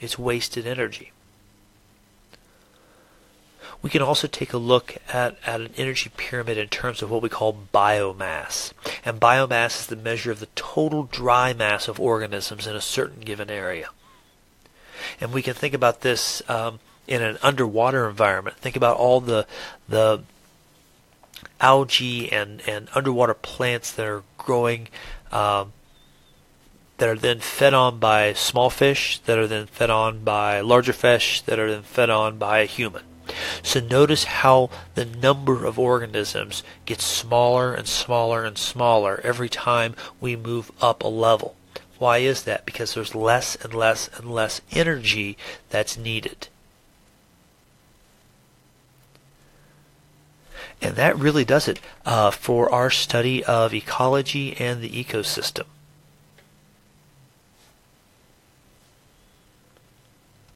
It's 0.00 0.18
wasted 0.18 0.66
energy. 0.66 1.12
We 3.80 3.90
can 3.90 4.02
also 4.02 4.26
take 4.26 4.52
a 4.52 4.58
look 4.58 4.96
at, 5.12 5.36
at 5.46 5.60
an 5.60 5.70
energy 5.76 6.10
pyramid 6.16 6.58
in 6.58 6.68
terms 6.68 7.00
of 7.00 7.10
what 7.10 7.22
we 7.22 7.28
call 7.28 7.56
biomass. 7.72 8.72
And 9.04 9.20
biomass 9.20 9.80
is 9.80 9.86
the 9.86 9.96
measure 9.96 10.32
of 10.32 10.40
the 10.40 10.48
total 10.56 11.04
dry 11.04 11.52
mass 11.52 11.86
of 11.86 12.00
organisms 12.00 12.66
in 12.66 12.74
a 12.74 12.80
certain 12.80 13.20
given 13.20 13.50
area. 13.50 13.90
And 15.20 15.32
we 15.32 15.42
can 15.42 15.54
think 15.54 15.74
about 15.74 16.00
this 16.00 16.42
um, 16.48 16.80
in 17.06 17.22
an 17.22 17.38
underwater 17.42 18.08
environment. 18.08 18.56
Think 18.56 18.76
about 18.76 18.96
all 18.96 19.20
the 19.20 19.46
the 19.88 20.22
algae 21.60 22.30
and, 22.32 22.62
and 22.66 22.88
underwater 22.94 23.34
plants 23.34 23.92
that 23.92 24.06
are 24.06 24.22
growing 24.36 24.88
um, 25.32 25.72
that 26.98 27.08
are 27.08 27.16
then 27.16 27.40
fed 27.40 27.74
on 27.74 27.98
by 27.98 28.32
small 28.32 28.70
fish, 28.70 29.18
that 29.20 29.38
are 29.38 29.46
then 29.46 29.66
fed 29.66 29.90
on 29.90 30.24
by 30.24 30.60
larger 30.60 30.92
fish, 30.92 31.40
that 31.42 31.58
are 31.58 31.70
then 31.70 31.82
fed 31.82 32.10
on 32.10 32.38
by 32.38 32.60
a 32.60 32.64
human. 32.64 33.02
So 33.62 33.80
notice 33.80 34.24
how 34.24 34.70
the 34.94 35.04
number 35.04 35.64
of 35.64 35.78
organisms 35.78 36.62
gets 36.86 37.04
smaller 37.04 37.74
and 37.74 37.86
smaller 37.86 38.44
and 38.44 38.56
smaller 38.56 39.20
every 39.22 39.48
time 39.48 39.94
we 40.20 40.34
move 40.34 40.72
up 40.80 41.04
a 41.04 41.08
level. 41.08 41.54
Why 41.98 42.18
is 42.18 42.44
that? 42.44 42.64
Because 42.64 42.94
there's 42.94 43.14
less 43.14 43.56
and 43.56 43.74
less 43.74 44.08
and 44.16 44.30
less 44.30 44.60
energy 44.70 45.36
that's 45.70 45.96
needed. 45.96 46.48
And 50.80 50.94
that 50.94 51.18
really 51.18 51.44
does 51.44 51.66
it 51.66 51.80
uh, 52.06 52.30
for 52.30 52.72
our 52.72 52.90
study 52.90 53.44
of 53.44 53.74
ecology 53.74 54.56
and 54.58 54.80
the 54.80 54.90
ecosystem. 54.90 55.64